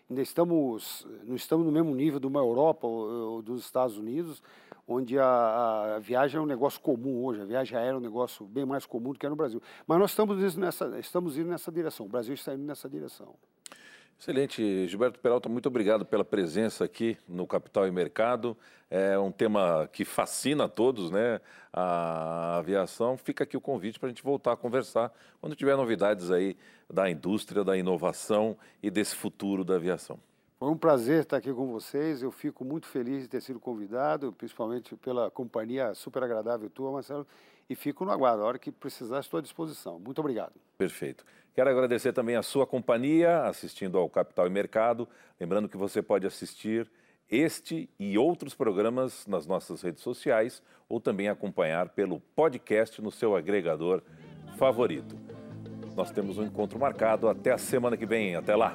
ainda 0.08 0.22
estamos 0.22 1.06
não 1.22 1.36
estamos 1.36 1.64
no 1.64 1.70
mesmo 1.72 1.94
nível 1.94 2.18
de 2.18 2.26
uma 2.26 2.40
Europa 2.40 2.86
ou, 2.86 3.08
ou 3.34 3.42
dos 3.42 3.60
Estados 3.64 3.96
Unidos, 3.96 4.42
onde 4.86 5.16
a, 5.18 5.94
a 5.96 5.98
viagem 6.00 6.38
é 6.38 6.42
um 6.42 6.46
negócio 6.46 6.80
comum 6.80 7.24
hoje. 7.24 7.40
A 7.40 7.44
viagem 7.44 7.78
aérea 7.78 7.92
é 7.92 7.96
um 7.96 8.00
negócio 8.00 8.44
bem 8.44 8.64
mais 8.64 8.84
comum 8.84 9.12
do 9.12 9.18
que 9.18 9.26
é 9.26 9.28
no 9.28 9.36
Brasil. 9.36 9.62
Mas 9.86 9.98
nós 10.00 10.10
estamos 10.10 10.56
nessa 10.56 10.98
estamos 10.98 11.38
indo 11.38 11.48
nessa 11.48 11.70
direção. 11.70 12.06
O 12.06 12.08
Brasil 12.08 12.34
está 12.34 12.52
indo 12.52 12.64
nessa 12.64 12.88
direção. 12.88 13.34
Excelente. 14.20 14.86
Gilberto 14.86 15.18
Peralta, 15.18 15.48
muito 15.48 15.66
obrigado 15.66 16.04
pela 16.04 16.22
presença 16.22 16.84
aqui 16.84 17.16
no 17.26 17.46
Capital 17.46 17.88
e 17.88 17.90
Mercado. 17.90 18.54
É 18.90 19.18
um 19.18 19.32
tema 19.32 19.88
que 19.90 20.04
fascina 20.04 20.64
a 20.64 20.68
todos, 20.68 21.10
né? 21.10 21.40
A 21.72 22.58
aviação. 22.58 23.16
Fica 23.16 23.44
aqui 23.44 23.56
o 23.56 23.62
convite 23.62 23.98
para 23.98 24.08
a 24.08 24.10
gente 24.10 24.22
voltar 24.22 24.52
a 24.52 24.56
conversar 24.58 25.10
quando 25.40 25.56
tiver 25.56 25.74
novidades 25.74 26.30
aí 26.30 26.54
da 26.92 27.10
indústria, 27.10 27.64
da 27.64 27.78
inovação 27.78 28.58
e 28.82 28.90
desse 28.90 29.16
futuro 29.16 29.64
da 29.64 29.76
aviação. 29.76 30.18
Foi 30.58 30.68
um 30.68 30.76
prazer 30.76 31.22
estar 31.22 31.38
aqui 31.38 31.50
com 31.54 31.72
vocês. 31.72 32.22
Eu 32.22 32.30
fico 32.30 32.62
muito 32.62 32.86
feliz 32.88 33.22
de 33.22 33.28
ter 33.28 33.40
sido 33.40 33.58
convidado, 33.58 34.34
principalmente 34.34 34.94
pela 34.96 35.30
companhia 35.30 35.94
super 35.94 36.22
agradável 36.22 36.68
tua, 36.68 36.92
Marcelo. 36.92 37.26
E 37.70 37.74
fico 37.74 38.04
no 38.04 38.10
aguardo. 38.10 38.42
A 38.42 38.46
hora 38.46 38.58
que 38.58 38.70
precisar, 38.70 39.20
estou 39.20 39.38
à 39.38 39.40
disposição. 39.40 39.98
Muito 39.98 40.18
obrigado. 40.18 40.52
Perfeito. 40.76 41.24
Quero 41.60 41.68
agradecer 41.68 42.14
também 42.14 42.36
a 42.36 42.42
sua 42.42 42.66
companhia 42.66 43.42
assistindo 43.42 43.98
ao 43.98 44.08
Capital 44.08 44.46
e 44.46 44.50
Mercado. 44.50 45.06
Lembrando 45.38 45.68
que 45.68 45.76
você 45.76 46.00
pode 46.00 46.26
assistir 46.26 46.90
este 47.30 47.86
e 47.98 48.16
outros 48.16 48.54
programas 48.54 49.26
nas 49.26 49.46
nossas 49.46 49.82
redes 49.82 50.02
sociais 50.02 50.62
ou 50.88 50.98
também 50.98 51.28
acompanhar 51.28 51.90
pelo 51.90 52.18
podcast 52.34 53.02
no 53.02 53.10
seu 53.10 53.36
agregador 53.36 54.00
favorito. 54.56 55.14
Nós 55.94 56.10
temos 56.10 56.38
um 56.38 56.44
encontro 56.44 56.78
marcado 56.78 57.28
até 57.28 57.52
a 57.52 57.58
semana 57.58 57.94
que 57.94 58.06
vem. 58.06 58.36
Até 58.36 58.56
lá. 58.56 58.74